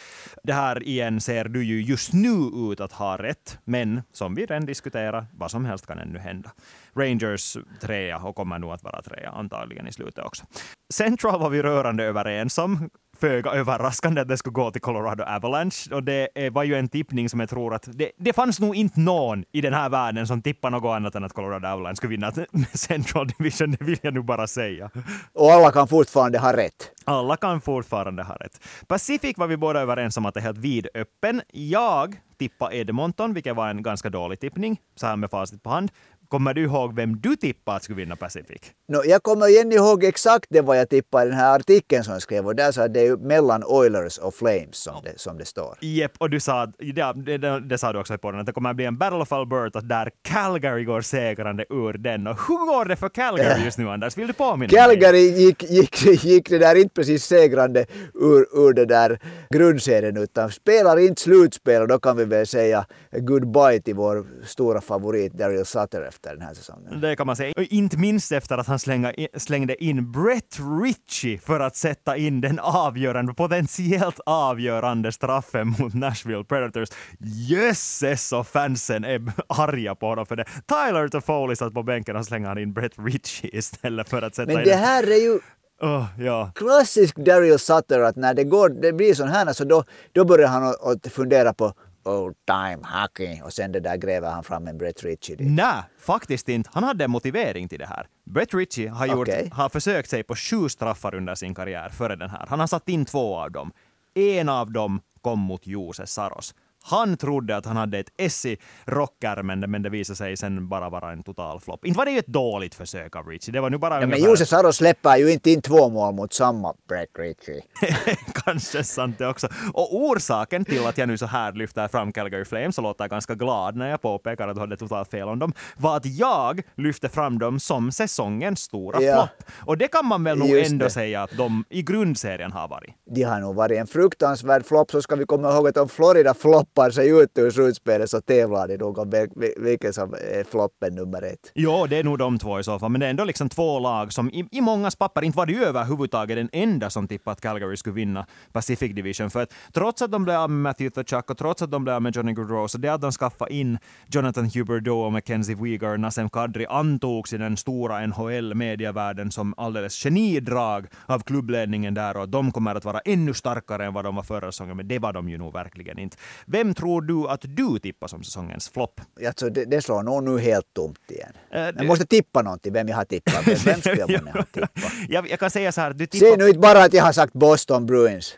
Det 0.43 0.53
här 0.53 0.83
igen 0.83 1.21
ser 1.21 1.45
du 1.45 1.63
ju 1.63 1.81
just 1.81 2.13
nu 2.13 2.71
ut 2.71 2.79
att 2.79 2.91
ha 2.91 3.17
rätt, 3.17 3.57
men 3.63 4.01
som 4.11 4.35
vi 4.35 4.41
redan 4.45 4.65
diskuterar, 4.65 5.25
vad 5.37 5.51
som 5.51 5.65
helst 5.65 5.87
kan 5.87 5.99
ännu 5.99 6.19
hända. 6.19 6.51
Rangers 6.95 7.57
trea 7.81 8.17
och 8.17 8.35
kommer 8.35 8.59
nog 8.59 8.71
att 8.71 8.83
vara 8.83 9.01
trea 9.01 9.29
antagligen 9.29 9.87
i 9.87 9.91
slutet 9.91 10.25
också. 10.25 10.45
Central 10.93 11.39
var 11.39 11.49
vi 11.49 11.61
rörande 11.61 12.03
överens 12.03 12.57
om. 12.57 12.89
Föga 13.17 13.51
överraskande 13.51 14.21
att 14.21 14.27
det 14.27 14.37
skulle 14.37 14.53
gå 14.53 14.71
till 14.71 14.81
Colorado 14.81 15.23
Avalanche. 15.23 15.95
Och 15.95 16.03
det 16.03 16.29
var 16.51 16.63
ju 16.63 16.75
en 16.75 16.87
tippning 16.87 17.29
som 17.29 17.39
jag 17.39 17.49
tror 17.49 17.73
att 17.73 17.87
det, 17.93 18.11
det 18.17 18.33
fanns 18.33 18.59
nog 18.59 18.75
inte 18.75 18.99
någon 18.99 19.43
i 19.51 19.61
den 19.61 19.73
här 19.73 19.89
världen 19.89 20.27
som 20.27 20.41
tippar 20.41 20.69
något 20.69 20.95
annat 20.95 21.15
än 21.15 21.23
att 21.23 21.33
Colorado 21.33 21.67
Avalanche 21.67 21.95
skulle 21.95 22.09
vinna 22.11 22.31
Central 22.73 23.27
Division. 23.27 23.71
Det 23.71 23.85
vill 23.85 23.99
jag 24.01 24.13
nu 24.13 24.21
bara 24.21 24.47
säga. 24.47 24.89
Och 25.33 25.51
alla 25.51 25.71
kan 25.71 25.87
fortfarande 25.87 26.39
ha 26.39 26.53
rätt. 26.53 26.91
Alla 27.05 27.37
kan 27.37 27.61
fortfarande 27.61 28.23
ha 28.23 28.35
rätt. 28.35 28.61
Pacific 28.87 29.37
var 29.37 29.47
vi 29.47 29.57
båda 29.57 29.79
överens 29.81 30.17
om 30.17 30.25
att 30.25 30.33
det 30.33 30.39
är 30.39 30.41
helt 30.41 30.57
vidöppen. 30.57 31.41
Jag 31.51 32.15
tippade 32.37 32.75
Edmonton, 32.75 33.33
vilket 33.33 33.55
var 33.55 33.69
en 33.69 33.83
ganska 33.83 34.09
dålig 34.09 34.39
tippning, 34.39 34.79
så 34.95 35.07
här 35.07 35.15
med 35.15 35.29
facit 35.29 35.63
på 35.63 35.69
hand. 35.69 35.91
Kommer 36.33 36.53
du 36.53 36.63
ihåg 36.63 36.95
vem 36.95 37.21
du 37.21 37.35
tippade 37.35 37.79
skulle 37.79 37.95
vinna 37.95 38.15
Pacific? 38.15 38.61
No, 38.87 39.01
jag 39.05 39.23
kommer 39.23 39.47
igen 39.47 39.71
ihåg 39.71 40.03
exakt 40.03 40.45
det 40.49 40.61
vad 40.61 40.77
jag 40.77 40.89
tippade 40.89 41.25
i 41.25 41.29
den 41.29 41.37
här 41.37 41.55
artikeln 41.55 42.03
som 42.03 42.13
jag 42.13 42.21
skrev 42.21 42.45
och 42.45 42.55
där 42.55 42.71
sa 42.71 42.87
det 42.87 43.07
är 43.07 43.17
mellan 43.17 43.63
Oilers 43.63 44.17
och 44.17 44.35
Flames 44.35 44.75
som, 44.75 45.01
det, 45.03 45.19
som 45.19 45.37
det 45.37 45.45
står. 45.45 45.77
Jep, 45.81 46.11
och 46.17 46.29
du 46.29 46.39
sa, 46.39 46.65
det, 46.65 47.13
det, 47.15 47.37
det, 47.37 47.59
det 47.59 47.77
sa 47.77 47.93
du 47.93 47.99
också 47.99 48.13
i 48.13 48.17
podden, 48.17 48.39
att 48.39 48.45
det 48.45 48.51
kommer 48.51 48.69
att 48.69 48.75
bli 48.75 48.85
en 48.85 48.97
Battle 48.97 49.19
of 49.19 49.31
Alberta 49.31 49.81
där 49.81 50.09
Calgary 50.21 50.83
går 50.83 51.01
segrande 51.01 51.65
ur 51.69 51.93
den. 51.93 52.27
Och 52.27 52.39
hur 52.47 52.65
går 52.65 52.85
det 52.85 52.95
för 52.95 53.09
Calgary 53.09 53.63
just 53.65 53.77
nu 53.77 53.89
Anders? 53.89 54.17
Vill 54.17 54.27
du 54.27 54.33
påminna 54.33 54.69
Calgary 54.69 55.31
mig? 55.31 55.43
gick, 55.43 55.63
gick, 55.63 56.23
gick 56.23 56.49
det 56.49 56.57
där 56.57 56.75
inte 56.75 56.93
precis 56.93 57.25
segrande 57.25 57.85
ur, 58.13 58.67
ur 58.67 58.73
det 58.73 58.85
där 58.85 59.19
grundserien 59.49 60.17
utan 60.17 60.51
spelar 60.51 60.99
inte 60.99 61.21
slutspel 61.21 61.81
och 61.81 61.87
då 61.87 61.99
kan 61.99 62.17
vi 62.17 62.25
väl 62.25 62.47
säga 62.47 62.85
goodbye 63.11 63.81
till 63.81 63.95
vår 63.95 64.25
stora 64.45 64.81
favorit 64.81 65.33
Daryl 65.33 65.65
Sutter 65.65 66.01
efter 66.23 66.37
den 66.37 66.47
här 66.47 66.53
säsongen. 66.53 67.01
Det 67.01 67.15
kan 67.15 67.27
man 67.27 67.35
säga. 67.35 67.53
Och 67.57 67.63
inte 67.63 67.97
minst 67.97 68.31
efter 68.31 68.57
att 68.57 68.67
han 68.67 68.79
slänga, 68.79 69.13
slängde 69.37 69.83
in 69.83 70.11
Brett 70.11 70.57
Ritchie 70.83 71.37
för 71.37 71.59
att 71.59 71.75
sätta 71.75 72.17
in 72.17 72.41
den 72.41 72.59
avgörande, 72.59 73.33
potentiellt 73.33 74.19
avgörande 74.25 75.11
straffen 75.11 75.75
mot 75.79 75.93
Nashville 75.93 76.43
Predators. 76.43 76.89
Jösses 77.19 78.31
och 78.31 78.47
fansen 78.47 79.03
är 79.03 79.21
arga 79.47 79.95
på 79.95 80.07
honom 80.07 80.25
för 80.25 80.35
det. 80.35 80.45
Tyler 80.67 81.07
Toffoli 81.07 81.55
satt 81.55 81.73
på 81.73 81.83
bänken 81.83 82.15
och 82.15 82.25
slängde 82.25 82.61
in 82.61 82.73
Brett 82.73 82.93
Ritchie 82.97 83.49
istället 83.57 84.09
för 84.09 84.21
att 84.21 84.35
sätta 84.35 84.51
Men 84.51 84.61
in... 84.61 84.67
det 84.67 84.75
här 84.75 85.03
är 85.03 85.21
ju 85.23 85.39
Oh, 85.81 86.05
ja. 86.19 86.51
klassisk 86.55 87.15
Daryl 87.15 87.59
Sutter 87.59 87.99
att 87.99 88.15
när 88.15 88.33
det, 88.33 88.43
går, 88.43 88.69
det 88.69 88.93
blir 88.93 89.13
sån 89.13 89.27
här 89.27 89.53
så 89.53 89.63
då, 89.63 89.83
då 90.11 90.25
börjar 90.25 90.47
han 90.47 90.63
att 90.63 91.07
fundera 91.11 91.53
på 91.53 91.73
old 92.05 92.35
time 92.45 92.79
hockey 93.01 93.41
och 93.43 93.53
sen 93.53 93.71
det 93.71 93.79
där 93.79 93.97
gräver 93.97 94.31
han 94.31 94.43
fram 94.43 94.67
en 94.67 94.77
Brett 94.77 95.03
Ritchie 95.03 95.35
dit. 95.35 95.51
Nej, 95.51 95.83
faktiskt 95.99 96.49
inte. 96.49 96.69
Han 96.73 96.83
hade 96.83 97.03
en 97.03 97.11
motivering 97.11 97.67
till 97.69 97.79
det 97.79 97.85
här. 97.85 98.07
Brett 98.25 98.53
Ritchie 98.53 98.89
har, 98.89 99.05
gjort, 99.05 99.27
Okej. 99.27 99.49
har 99.53 99.69
försökt 99.69 100.09
sig 100.09 100.23
på 100.23 100.35
sju 100.35 100.69
straffar 100.69 101.15
under 101.15 101.35
sin 101.35 101.55
karriär 101.55 101.89
före 101.89 102.15
den 102.15 102.29
här. 102.29 102.45
Han 102.49 102.59
har 102.59 102.67
satt 102.67 102.89
in 102.89 103.05
två 103.05 103.37
av 103.37 103.51
dem. 103.51 103.71
En 104.15 104.49
av 104.49 104.71
dem 104.71 105.01
kom 105.21 105.39
mot 105.39 105.67
Jose 105.67 106.07
Saros. 106.07 106.55
Han 106.85 107.17
trodde 107.17 107.57
att 107.57 107.65
han 107.65 107.77
hade 107.77 107.99
ett 107.99 108.09
S 108.17 108.45
i 108.45 108.57
rockärmen, 108.85 109.59
men 109.59 109.81
det 109.81 109.89
visade 109.89 110.17
sig 110.17 110.37
sen 110.37 110.69
bara 110.69 110.89
vara 110.89 111.11
en 111.11 111.23
total 111.23 111.59
flopp. 111.59 111.85
Inte 111.85 111.97
var 111.97 112.05
det 112.05 112.11
ju 112.11 112.19
ett 112.19 112.27
dåligt 112.27 112.75
försök 112.75 113.15
av 113.15 113.27
Ritchie. 113.27 113.51
Det 113.53 113.61
var 113.61 113.69
nu 113.69 113.77
bara 113.77 114.01
Ja, 114.01 114.07
men 114.07 114.23
Jose 114.23 114.45
Saros 114.45 114.75
släpper 114.77 115.17
ju 115.17 115.31
inte 115.31 115.51
in 115.51 115.61
två 115.61 115.89
mål 115.89 116.13
mot 116.13 116.33
samma 116.33 116.73
Brett 116.89 117.09
Ritchie. 117.19 117.61
Kanske 118.45 118.83
sant 118.83 119.17
det 119.17 119.27
också. 119.27 119.47
Och 119.73 119.95
orsaken 119.95 120.65
till 120.65 120.87
att 120.87 120.97
jag 120.97 121.07
nu 121.07 121.17
så 121.17 121.25
här 121.25 121.53
lyfter 121.53 121.87
fram 121.87 122.11
Calgary 122.11 122.45
Flames 122.45 122.77
och 122.77 122.83
låter 122.83 123.07
ganska 123.07 123.35
glad 123.35 123.75
när 123.75 123.89
jag 123.89 124.01
påpekar 124.01 124.47
att 124.47 124.55
du 124.55 124.61
hade 124.61 124.77
totalt 124.77 125.09
fel 125.11 125.27
om 125.27 125.39
dem, 125.39 125.53
var 125.77 125.97
att 125.97 126.05
jag 126.05 126.61
lyfte 126.77 127.09
fram 127.09 127.39
dem 127.39 127.59
som 127.59 127.91
säsongens 127.91 128.59
stora 128.59 129.01
Ja. 129.01 129.13
flopp. 129.15 129.49
Och 129.67 129.77
det 129.77 129.87
kan 129.87 130.05
man 130.05 130.23
väl 130.23 130.37
nog 130.37 130.49
Just 130.49 130.71
ändå 130.71 130.85
det. 130.85 130.91
säga 130.91 131.23
att 131.23 131.37
de 131.37 131.65
i 131.69 131.81
grundserien 131.81 132.51
har 132.51 132.67
varit. 132.67 132.93
De 133.15 133.23
har 133.23 133.39
nog 133.39 133.55
varit 133.55 133.79
en 133.79 133.87
fruktansvärd 133.87 134.65
flopp 134.65 134.91
så 134.91 135.01
ska 135.01 135.15
vi 135.15 135.25
komma 135.25 135.51
ihåg 135.53 135.67
att 135.67 135.77
om 135.77 135.89
Florida 135.89 136.33
floppar 136.73 136.91
sig 136.91 137.09
ut 137.09 137.37
ur 137.37 137.51
slutspelet 137.51 138.09
så 138.09 138.21
tävlar 138.21 138.67
de 138.67 138.77
nog 138.77 138.97
om 138.97 139.11
vilken 139.57 139.93
som 139.93 140.13
är 140.13 140.43
floppen 140.43 140.95
nummer 140.95 141.21
ett. 141.21 141.51
Jo, 141.53 141.87
det 141.87 141.97
är 141.97 142.03
nog 142.03 142.17
de 142.17 142.39
två 142.39 142.59
i 142.59 142.63
så 142.63 142.79
fall, 142.79 142.91
men 142.91 142.99
det 142.99 143.05
är 143.05 143.09
ändå 143.09 143.23
liksom 143.23 143.49
två 143.49 143.79
lag 143.79 144.13
som 144.13 144.29
i, 144.29 144.45
i 144.51 144.61
mångas 144.61 144.95
papper 144.95 145.23
inte 145.23 145.37
var 145.37 145.45
det 145.45 145.53
ju 145.53 145.63
överhuvudtaget 145.63 146.37
den 146.37 146.49
enda 146.51 146.89
som 146.89 147.07
tippade 147.07 147.31
att 147.33 147.41
Calgary 147.41 147.77
skulle 147.77 147.95
vinna 147.95 148.25
Pacific 148.51 148.95
Division. 148.95 149.29
För 149.29 149.41
att 149.41 149.53
trots 149.73 150.01
att 150.01 150.11
de 150.11 150.23
blev 150.23 150.35
av 150.35 150.49
med 150.49 150.61
Matthew 150.61 151.03
Tkachuk 151.03 151.29
och 151.29 151.37
trots 151.37 151.61
att 151.61 151.71
de 151.71 151.83
blev 151.83 151.95
av 151.95 152.01
med 152.01 152.15
Johnny 152.15 152.33
Gaudreau, 152.33 152.67
så 152.67 152.77
det 152.77 152.89
att 152.89 153.01
de 153.01 153.11
skaffade 153.11 153.53
in 153.53 153.77
Jonathan 154.07 154.49
Huberdeau 154.53 155.05
och 155.05 155.11
Mackenzie 155.11 155.55
Weegar 155.55 155.93
och 155.93 155.99
Nasem 155.99 156.29
Kadri 156.29 156.65
antogs 156.69 157.33
i 157.33 157.37
den 157.37 157.57
stora 157.57 158.07
NHL-medievärlden 158.07 159.31
som 159.31 159.53
alldeles 159.57 160.03
genidrag 160.03 160.87
av 161.05 161.19
klubbledningen 161.19 161.93
där 161.93 162.17
och 162.17 162.29
de 162.29 162.51
kommer 162.51 162.75
att 162.75 162.85
vara 162.85 162.99
ännu 162.99 163.33
starkare 163.33 163.85
än 163.85 163.93
vad 163.93 164.05
de 164.05 164.15
var 164.15 164.23
förra 164.23 164.51
säsongen, 164.51 164.77
men 164.77 164.87
det 164.87 164.99
var 164.99 165.13
de 165.13 165.29
ju 165.29 165.37
nog 165.37 165.53
verkligen 165.53 165.99
inte. 165.99 166.17
Vem 166.45 166.62
tror 166.73 167.01
du 167.01 167.27
att 167.29 167.41
du 167.47 167.79
tippar 167.79 168.07
som 168.07 168.23
säsongens 168.23 168.69
flopp? 168.69 169.01
Alltså, 169.27 169.49
det, 169.49 169.65
det 169.65 169.81
slår 169.81 170.03
nog 170.03 170.23
nu 170.23 170.39
helt 170.39 170.73
tomt 170.73 171.11
igen. 171.11 171.31
Äh, 171.51 171.61
Jag 171.61 171.75
det- 171.77 171.83
måste 171.87 172.05
tippa 172.05 172.41
någonting, 172.41 172.73
vem 172.73 172.87
jag 172.87 172.95
har 172.95 173.05
tippat. 173.05 173.47
Vem, 173.47 173.55
vem 173.65 173.79
skulle 173.81 173.95
jag 173.97 174.07
ha 174.33 174.43
tippat? 174.51 174.71
jag, 175.09 175.29
jag 175.29 175.39
kan 175.39 175.49
säga 175.51 175.71
så 175.71 175.81
här, 175.81 175.93
du 175.93 176.05
tippar 176.07 176.37
nu 176.37 176.47
inte 176.47 176.59
bara 176.59 176.83
att 176.83 176.93
jag 176.93 177.03
har 177.03 177.11
sagt 177.13 177.33
Boston 177.33 177.85
Bruins. 177.85 178.35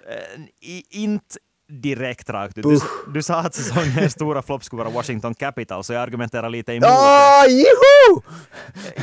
i, 0.61 0.83
inte 1.03 1.35
direkt 1.67 2.29
rakt 2.29 2.57
ut. 2.57 2.63
Du, 2.63 2.79
du 3.13 3.23
sa 3.23 3.39
att 3.39 3.55
säsongens 3.55 4.13
stora 4.13 4.41
flopp 4.41 4.63
skulle 4.63 4.83
vara 4.83 4.93
Washington 4.93 5.33
Capitals, 5.33 5.87
så 5.87 5.93
jag 5.93 6.01
argumenterar 6.01 6.49
lite 6.49 6.73
emot 6.73 6.81
det. 6.81 6.89
Åh, 6.89 7.45
juhu! 7.49 8.21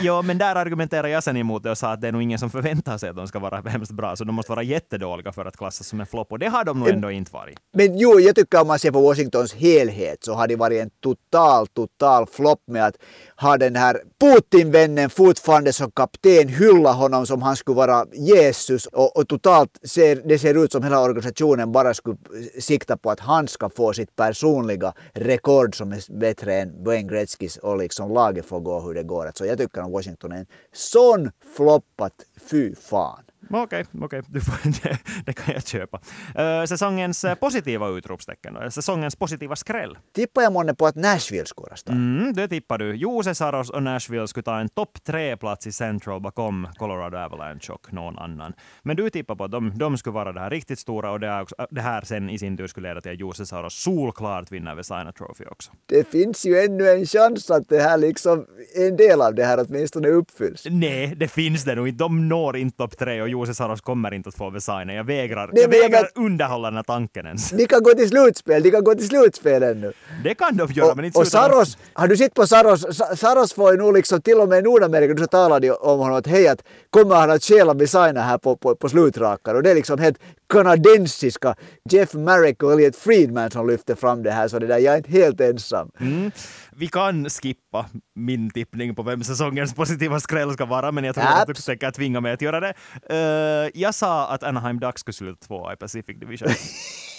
Jo, 0.03 0.23
men 0.23 0.39
där 0.39 0.57
argumenterar 0.57 1.09
jag 1.09 1.23
sen 1.25 1.37
emot 1.37 1.63
det 1.63 1.71
och 1.71 1.79
sa 1.79 1.93
att 1.93 2.01
det 2.01 2.09
är 2.09 2.13
nog 2.13 2.23
ingen 2.23 2.39
som 2.39 2.51
förväntar 2.51 2.99
sig 2.99 3.11
att 3.11 3.17
de 3.17 3.29
ska 3.29 3.39
vara 3.39 3.61
hemskt 3.61 3.93
bra, 3.93 4.17
så 4.17 4.25
de 4.25 4.35
måste 4.35 4.53
vara 4.53 4.63
jättedåliga 4.63 5.33
för 5.33 5.45
att 5.45 5.57
klassas 5.57 5.87
som 5.87 6.01
en 6.01 6.07
flopp, 6.07 6.33
och 6.33 6.39
det 6.39 6.49
har 6.49 6.65
de 6.65 6.81
nog 6.81 6.89
ändå 6.89 7.11
inte 7.11 7.33
varit. 7.33 7.59
Men 7.77 7.99
jo, 7.99 8.21
jag 8.21 8.37
tycker 8.37 8.61
om 8.61 8.67
man 8.67 8.79
ser 8.79 8.91
på 8.91 9.01
Washingtons 9.01 9.55
helhet 9.55 10.25
så 10.25 10.35
har 10.35 10.49
det 10.49 10.57
varit 10.57 10.83
en 10.83 10.91
total, 11.03 11.67
total 11.67 12.27
flopp 12.27 12.61
med 12.67 12.87
att 12.87 12.97
har 13.43 13.59
den 13.59 13.77
här 13.77 14.03
Putin-vännen 14.21 15.11
fortfarande 15.11 15.73
som 15.73 15.91
kapten, 15.91 16.49
hylla 16.49 16.93
honom 16.93 17.27
som 17.27 17.43
han 17.43 17.57
skulle 17.57 17.77
vara 17.77 18.07
Jesus 18.13 18.87
och, 18.87 19.17
och 19.17 19.29
totalt 19.29 19.71
ser 19.83 20.17
det 20.25 20.39
ser 20.39 20.65
ut 20.65 20.73
som 20.73 20.83
hela 20.83 21.01
organisationen 21.01 21.73
bara 21.73 21.95
skulle 21.95 22.17
sikta 22.59 22.97
på 22.97 23.11
att 23.11 23.21
han 23.21 23.49
ska 23.49 23.69
få 23.69 23.93
sitt 23.93 24.17
personliga 24.17 24.93
rekord 25.13 25.77
som 25.77 25.93
är 25.93 26.19
bättre 26.19 26.55
än 26.55 26.85
Wayne 26.85 27.09
Gretzkys 27.09 27.57
och 27.57 27.79
liksom 27.79 28.15
laget 28.15 28.47
får 28.47 28.61
gå 28.61 28.81
hur 28.81 28.95
det 28.95 29.03
går. 29.03 29.31
Så 29.35 29.47
jag 29.47 29.59
tycker 29.59 29.81
att 29.81 29.91
Washington 29.91 30.33
är 30.33 30.37
en 30.37 30.47
sån 30.73 31.31
flopp 31.57 32.01
att 32.01 32.25
fy 32.51 32.75
fan. 32.75 33.25
Okej, 33.55 33.85
okej, 34.01 34.23
du 34.29 34.41
får- 34.41 34.83
det, 34.83 34.99
det 35.27 35.33
kan 35.39 35.55
jag 35.55 35.67
köpa. 35.67 36.01
Uh, 36.39 36.65
säsongens 36.67 37.25
eh, 37.25 37.35
positiva 37.35 37.89
utropstecken, 37.89 38.71
säsongens 38.71 39.17
positiva 39.17 39.57
skräll. 39.57 39.99
Tippar 40.15 40.43
jag 40.43 40.53
månne 40.53 40.75
på 40.75 40.87
att 40.87 40.95
Nashville 40.97 41.47
skulle 41.47 41.69
rösta? 41.73 41.93
Mm, 41.93 42.33
det 42.33 42.49
tippar 42.49 42.79
du. 42.79 42.95
Jose 42.95 43.35
Saros 43.35 43.71
och 43.71 43.83
Nashville 43.83 44.29
skulle 44.29 44.45
ta 44.45 44.59
en 44.59 44.69
topp 44.69 44.99
tre-plats 45.07 45.67
i 45.67 45.73
Central 45.73 46.21
bakom 46.21 46.69
Colorado 46.77 47.17
Avalanche 47.19 47.73
och 47.73 47.93
någon 47.93 48.19
annan. 48.19 48.53
Men 48.83 48.97
du 48.97 49.11
tippar 49.11 49.35
på 49.35 49.45
att 49.45 49.51
de, 49.51 49.79
de 49.79 49.99
skulle 49.99 50.15
vara 50.15 50.33
det 50.33 50.41
här 50.41 50.51
riktigt 50.51 50.79
stora 50.79 51.11
och 51.11 51.21
det, 51.21 51.41
också, 51.41 51.55
det 51.71 51.81
här 51.81 52.03
sen 52.05 52.31
i 52.31 52.39
sin 52.39 52.57
tur 52.57 52.67
skulle 52.67 52.89
leda 52.89 53.01
till 53.01 53.13
att 53.13 53.21
Jose 53.21 53.47
Saros 53.47 53.75
solklart 53.83 54.53
vinner 54.53 54.75
Vesina 54.75 55.13
Trophy 55.13 55.45
också. 55.51 55.73
det 55.87 56.09
finns 56.11 56.47
ju 56.47 56.59
ännu 56.59 56.89
en 56.91 57.07
chans 57.07 57.51
att 57.51 57.69
det 57.69 57.81
här 57.81 57.99
liksom, 57.99 58.47
en 58.77 58.97
del 58.97 59.21
av 59.23 59.35
det 59.35 59.45
här 59.45 59.65
åtminstone 59.69 60.09
uppfylls. 60.09 60.67
Nej, 60.71 61.15
det 61.17 61.29
finns 61.29 61.65
det 61.65 61.75
nog 61.75 61.89
inte. 61.89 62.05
De 62.05 62.29
når 62.29 62.57
inte 62.57 62.77
topp 62.77 62.99
tre 62.99 63.23
och 63.23 63.29
Jose 63.29 63.42
Saros 63.47 63.81
kommer 63.81 64.15
inte 64.15 64.29
att 64.29 64.35
få 64.35 64.51
Vesina. 64.51 64.95
Jag 64.95 65.05
vägrar, 65.05 65.51
Nej, 65.53 65.63
jag 65.63 65.71
men 65.71 65.79
jag 65.79 65.91
vägrar 65.91 66.09
underhålla 66.15 66.69
den 66.71 66.77
här 66.77 66.83
tanken 66.83 67.27
ens. 67.27 67.51
De 67.59 67.67
kan 67.67 67.83
gå 67.83 67.91
till 67.91 68.09
slutspel, 68.09 68.63
de 68.63 68.71
kan 68.71 68.85
gå 68.85 68.95
till 68.95 69.09
slutspel 69.09 69.63
ännu. 69.63 69.93
Det 70.25 70.35
kan 70.35 70.57
de 70.57 70.73
göra, 70.73 70.91
Och, 70.91 70.97
men 70.97 71.05
inte 71.05 71.19
och 71.19 71.27
Saros, 71.29 71.79
har 71.93 72.09
du 72.09 72.17
sett 72.17 72.35
på 72.35 72.47
Saros? 72.47 72.97
Sa- 72.97 73.17
Saros 73.17 73.53
får 73.53 73.73
ju 73.73 73.79
nog 73.79 73.95
liksom 73.95 74.23
till 74.23 74.41
och 74.41 74.49
med 74.49 74.59
i 74.59 74.63
Nordamerika, 74.63 75.17
så 75.17 75.27
talar 75.27 75.61
de 75.61 75.71
om 75.71 75.99
honom 75.99 76.17
att 76.17 76.27
hej 76.27 76.49
att 76.49 76.63
kommer 76.91 77.15
han 77.17 77.31
att 77.31 77.43
stjäla 77.45 77.75
Vesina 77.75 78.21
här 78.23 78.39
på, 78.39 78.57
på, 78.57 78.77
på 78.77 78.89
slutrakar 78.89 79.55
och 79.55 79.63
det 79.63 79.71
är 79.71 79.75
liksom 79.75 79.99
helt 79.99 80.19
kanadensiska 80.53 81.55
Jeff 81.91 82.15
Marek 82.15 82.63
och 82.63 82.73
Elliot 82.73 82.97
Friedman 82.97 83.51
som 83.51 83.69
lyfter 83.69 83.95
fram 83.95 84.23
det 84.23 84.31
här 84.31 84.49
så 84.49 84.59
det 84.59 84.67
där, 84.67 84.79
jag 84.79 84.95
är 84.95 84.99
inte 84.99 85.11
helt 85.11 85.41
ensam. 85.41 85.91
Mm. 86.01 86.31
Vi 86.77 86.89
kan 86.89 87.31
skippa 87.31 87.87
min 88.15 88.51
tippning 88.51 88.95
på 88.95 89.03
vem 89.03 89.25
säsongens 89.25 89.75
positiva 89.75 90.21
skräll 90.21 90.53
ska 90.53 90.65
vara, 90.65 90.93
men 90.93 91.05
jag 91.05 91.15
tror 91.15 91.25
att 91.25 91.47
du 91.47 91.51
Abs. 91.53 91.65
tänker 91.65 91.91
tvinga 91.91 92.21
mig 92.21 92.33
att 92.33 92.43
göra 92.43 92.61
det. 92.61 92.75
Eh, 93.11 93.81
jag 93.81 93.95
sa 93.95 94.29
att 94.29 94.43
Anaheim 94.43 94.81
Ducks 94.81 95.01
skulle 95.01 95.15
sluta 95.15 95.47
tvåa 95.47 95.73
i 95.73 95.77
Pacific 95.77 96.19
Division. 96.21 96.49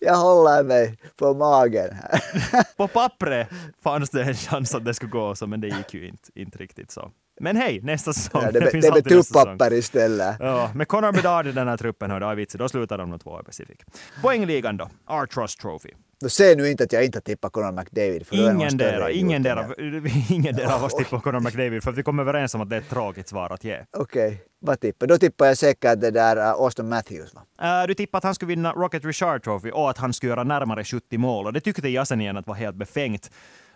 Jag 0.00 0.16
håller 0.16 0.62
mig 0.62 0.98
på 1.16 1.34
magen 1.34 1.90
här. 1.92 2.20
på 2.76 2.88
pappret 2.88 3.48
fanns 3.82 4.10
det 4.10 4.22
en 4.22 4.34
chans 4.34 4.74
att 4.74 4.84
det 4.84 4.94
skulle 4.94 5.10
gå 5.10 5.34
så, 5.34 5.46
men 5.46 5.60
det 5.60 5.68
gick 5.68 5.94
ju 5.94 6.08
inte, 6.08 6.28
inte 6.34 6.58
riktigt 6.58 6.90
så. 6.90 7.10
Men 7.40 7.56
hej, 7.56 7.80
nästa 7.82 8.12
säsong. 8.12 8.42
Ja, 8.44 8.50
det, 8.50 8.60
det, 8.60 8.70
finns 8.70 8.86
det 8.86 8.92
alltid 8.92 9.16
nästa 9.16 9.74
istället. 9.74 10.36
Ja, 10.40 10.70
med 10.74 10.88
Connor 10.88 11.12
Bedard 11.12 11.46
i 11.46 11.52
den 11.52 11.68
här 11.68 11.76
truppen, 11.76 12.10
hörde 12.10 12.26
då 12.58 12.68
slutar 12.68 12.98
de 12.98 13.10
nog 13.10 13.20
tvåa 13.20 13.40
i 13.40 13.44
Pacific. 13.44 13.76
Poängligan 14.22 14.76
då, 14.76 14.90
Our 15.10 15.26
Trust 15.26 15.60
Trophy. 15.60 15.90
Säg 16.28 16.56
nu 16.56 16.70
inte 16.70 16.84
att 16.84 16.92
jag 16.92 17.04
inte 17.04 17.16
har 17.16 17.22
tippat 17.22 17.52
Conor 17.52 17.72
McDavid. 17.72 18.26
För 18.26 18.36
Ingen 18.36 18.76
dera, 18.76 19.10
ingen 19.10 19.42
dera, 19.42 19.68
ingen 20.30 20.56
dera 20.56 20.74
av 20.74 20.84
oss 20.84 20.94
tippar 20.94 21.20
Connor 21.20 21.40
McDavid, 21.40 21.82
för 21.82 21.92
vi 21.92 22.02
kom 22.02 22.18
överens 22.18 22.54
om 22.54 22.60
att 22.60 22.70
det 22.70 22.76
är 22.76 22.80
ett 22.80 22.90
tråkigt 22.90 23.28
svar 23.28 23.50
att 23.52 23.64
ge. 23.64 23.84
Okej, 23.96 24.42
vad 24.60 24.80
tippar 24.80 25.06
Då 25.06 25.18
tippar 25.18 25.46
jag 25.46 25.58
säkert 25.58 26.00
det 26.00 26.10
där 26.10 26.36
uh, 26.36 26.48
Austin 26.48 26.88
Matthews 26.88 27.34
va? 27.34 27.42
Uh, 27.62 27.86
du 27.86 27.94
tippade 27.94 28.18
att 28.18 28.24
han 28.24 28.34
skulle 28.34 28.48
vinna 28.48 28.72
Rocket 28.72 29.04
Richard 29.04 29.42
Trophy 29.42 29.70
och 29.70 29.90
att 29.90 29.98
han 29.98 30.12
skulle 30.12 30.30
göra 30.30 30.44
närmare 30.44 30.84
70 30.84 31.18
mål 31.18 31.46
och 31.46 31.52
det 31.52 31.60
tyckte 31.60 31.88
jag 31.88 32.08
sen 32.08 32.20
igen 32.20 32.36
att 32.36 32.46
var 32.46 32.54
helt 32.54 32.76
befängt. 32.76 33.30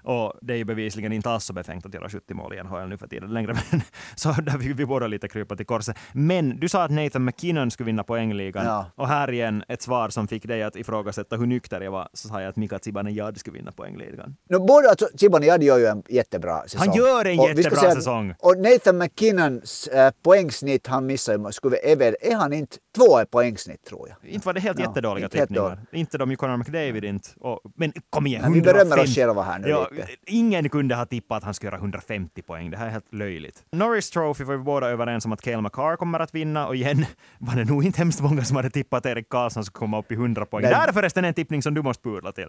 Och 0.08 0.32
det 0.42 0.52
är 0.52 0.56
ju 0.56 0.64
bevisligen 0.64 1.12
inte 1.12 1.30
alls 1.30 1.44
så 1.44 1.52
befängt 1.52 1.86
att 1.86 1.94
göra 1.94 2.08
70 2.08 2.34
mål 2.34 2.54
i 2.54 2.62
NHL 2.62 2.88
nu 2.88 2.98
för 2.98 3.06
tiden 3.08 3.32
längre. 3.32 3.54
Men, 3.70 3.80
så 4.14 4.32
där 4.32 4.58
fick 4.58 4.78
vi 4.78 4.86
båda 4.86 5.06
lite 5.06 5.28
krypa 5.28 5.56
till 5.56 5.66
korset. 5.66 5.96
Men 6.12 6.60
du 6.60 6.68
sa 6.68 6.82
att 6.84 6.90
Nathan 6.90 7.24
McKinnon 7.24 7.70
skulle 7.70 7.86
vinna 7.86 8.04
poängligan. 8.04 8.64
Ja. 8.64 8.86
Och 8.94 9.08
här 9.08 9.30
igen 9.32 9.64
ett 9.68 9.82
svar 9.82 10.08
som 10.08 10.28
fick 10.28 10.46
dig 10.46 10.62
att 10.62 10.76
ifrågasätta 10.76 11.36
hur 11.36 11.46
nykter 11.46 11.80
jag 11.80 11.90
var. 11.90 12.08
Så 12.12 12.28
sa 12.28 12.40
jag 12.40 12.48
att 12.48 12.56
Mika 12.56 12.78
Zibanejad 12.78 13.38
skulle 13.38 13.58
vinna 13.58 13.72
poängligan. 13.72 14.36
No, 14.50 14.66
både 14.66 14.90
alltså, 14.90 15.08
Zibanejad 15.14 15.62
gör 15.62 15.78
ju 15.78 15.86
en 15.86 16.02
jättebra 16.08 16.62
säsong. 16.62 16.88
Han 16.88 16.96
gör 16.96 17.24
en 17.24 17.38
och 17.38 17.48
jättebra 17.48 17.80
säga, 17.80 17.94
säsong. 17.94 18.34
Och 18.38 18.58
Nathan 18.58 18.98
McKinnons 18.98 19.88
äh, 19.88 20.12
poängsnitt 20.22 20.86
han 20.86 21.06
missar 21.06 21.50
skulle 21.50 21.76
är, 21.76 22.16
är 22.20 22.36
han 22.36 22.52
inte 22.52 22.76
två 22.98 23.24
poängsnitt 23.24 23.84
tror 23.84 24.08
jag. 24.08 24.30
Inte 24.30 24.46
var 24.46 24.54
det 24.54 24.60
helt 24.60 24.78
ja, 24.78 24.84
jättedåliga 24.86 25.28
tippningar. 25.28 25.78
Inte 25.92 26.18
de 26.18 26.36
Conor 26.36 26.56
McDavid 26.56 27.04
inte. 27.04 27.28
Och, 27.40 27.60
men 27.76 27.92
kom 28.10 28.26
igen, 28.26 28.42
150. 28.42 28.68
Vi 28.68 28.72
berömmer 28.72 29.02
oss 29.02 29.14
själva 29.14 29.42
här 29.42 29.58
nu 29.58 29.68
ja, 29.68 29.88
lite. 29.90 30.08
Ingen 30.26 30.68
kunde 30.68 30.94
ha 30.94 31.06
tippat 31.06 31.36
att 31.36 31.44
han 31.44 31.54
skulle 31.54 31.68
göra 31.68 31.78
150 31.78 32.42
poäng. 32.42 32.70
Det 32.70 32.76
här 32.76 32.86
är 32.86 32.90
helt 32.90 33.14
löjligt. 33.14 33.64
Norris 33.72 34.10
Trophy 34.10 34.44
var 34.44 34.56
vi 34.56 34.62
båda 34.62 34.88
överens 34.88 35.24
om 35.24 35.32
att 35.32 35.40
Cale 35.40 35.60
McCarr 35.60 35.96
kommer 35.96 36.20
att 36.20 36.34
vinna 36.34 36.66
och 36.66 36.76
igen 36.76 37.06
var 37.38 37.54
det 37.54 37.64
nog 37.64 37.84
inte 37.84 37.98
hemskt 37.98 38.20
många 38.20 38.44
som 38.44 38.56
hade 38.56 38.70
tippat 38.70 38.98
att 38.98 39.06
Erik 39.06 39.28
Karlsson 39.28 39.64
skulle 39.64 39.78
komma 39.78 39.98
upp 39.98 40.12
i 40.12 40.14
100 40.14 40.46
poäng. 40.46 40.62
Men, 40.62 40.70
det 40.70 40.76
här 40.76 40.88
är 40.88 40.92
förresten 40.92 41.24
en 41.24 41.34
tippning 41.34 41.62
som 41.62 41.74
du 41.74 41.82
måste 41.82 42.02
pudla 42.02 42.32
till. 42.32 42.48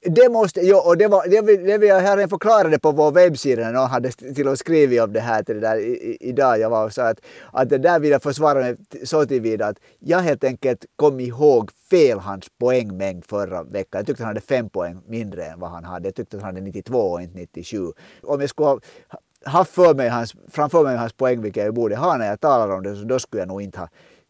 Det 0.00 0.28
måste, 0.28 0.60
jo, 0.60 0.76
och 0.76 0.96
det, 0.96 1.08
var, 1.08 1.28
det, 1.28 1.42
vill, 1.42 1.64
det 1.64 1.78
vill 1.78 1.88
jag 1.88 2.00
här 2.00 2.26
förklarade 2.26 2.78
på 2.78 2.92
vår 2.92 3.12
webbsida, 3.12 3.70
någon 3.70 3.88
hade 3.88 4.10
till 4.10 4.48
och 4.48 4.58
skrivit 4.58 5.02
om 5.02 5.12
det 5.12 5.20
här 5.20 5.42
till 5.42 5.54
det 5.54 5.60
där 5.60 5.76
i, 5.76 5.90
i, 5.90 6.16
idag. 6.20 6.58
Jag 6.58 6.70
var 6.70 6.84
och 6.84 6.92
sa 6.92 7.08
att, 7.08 7.20
att 7.52 7.68
det 7.68 7.78
där 7.78 8.00
vill 8.00 8.10
jag 8.10 8.22
försvara 8.22 8.60
mig 8.60 8.76
så 9.04 9.26
tillvida 9.26 9.66
att 9.66 9.76
jag 9.98 10.18
helt 10.18 10.44
enkelt 10.44 10.84
kom 10.96 11.20
ihåg 11.20 11.70
fel 11.90 12.18
hans 12.18 12.46
poängmängd 12.58 13.24
förra 13.24 13.62
veckan. 13.62 13.98
Jag 13.98 14.06
tyckte 14.06 14.22
han 14.22 14.30
hade 14.30 14.40
fem 14.40 14.70
poäng 14.70 15.00
mindre 15.06 15.44
än 15.44 15.60
vad 15.60 15.70
han 15.70 15.84
hade. 15.84 16.08
Jag 16.08 16.14
tyckte 16.14 16.36
att 16.36 16.42
han 16.42 16.54
hade 16.54 16.66
92 16.66 16.98
och 16.98 17.22
inte 17.22 17.36
97. 17.36 17.92
Om 18.22 18.40
jag 18.40 18.50
skulle 18.50 18.68
ha 18.68 18.80
haft 19.44 19.70
för 19.70 19.94
mig 19.94 20.08
hans, 20.08 20.34
framför 20.48 20.82
mig 20.82 20.96
hans 20.96 21.12
poäng, 21.12 21.42
vilket 21.42 21.64
jag 21.64 21.74
borde 21.74 21.96
ha 21.96 22.16
när 22.16 22.26
jag 22.26 22.40
talar 22.40 22.74
om 22.74 22.82
det, 22.82 22.96
så 22.96 23.04
då 23.04 23.18
skulle 23.18 23.40
jag 23.42 23.48
nog 23.48 23.62
inte 23.62 23.78
ha 23.78 23.88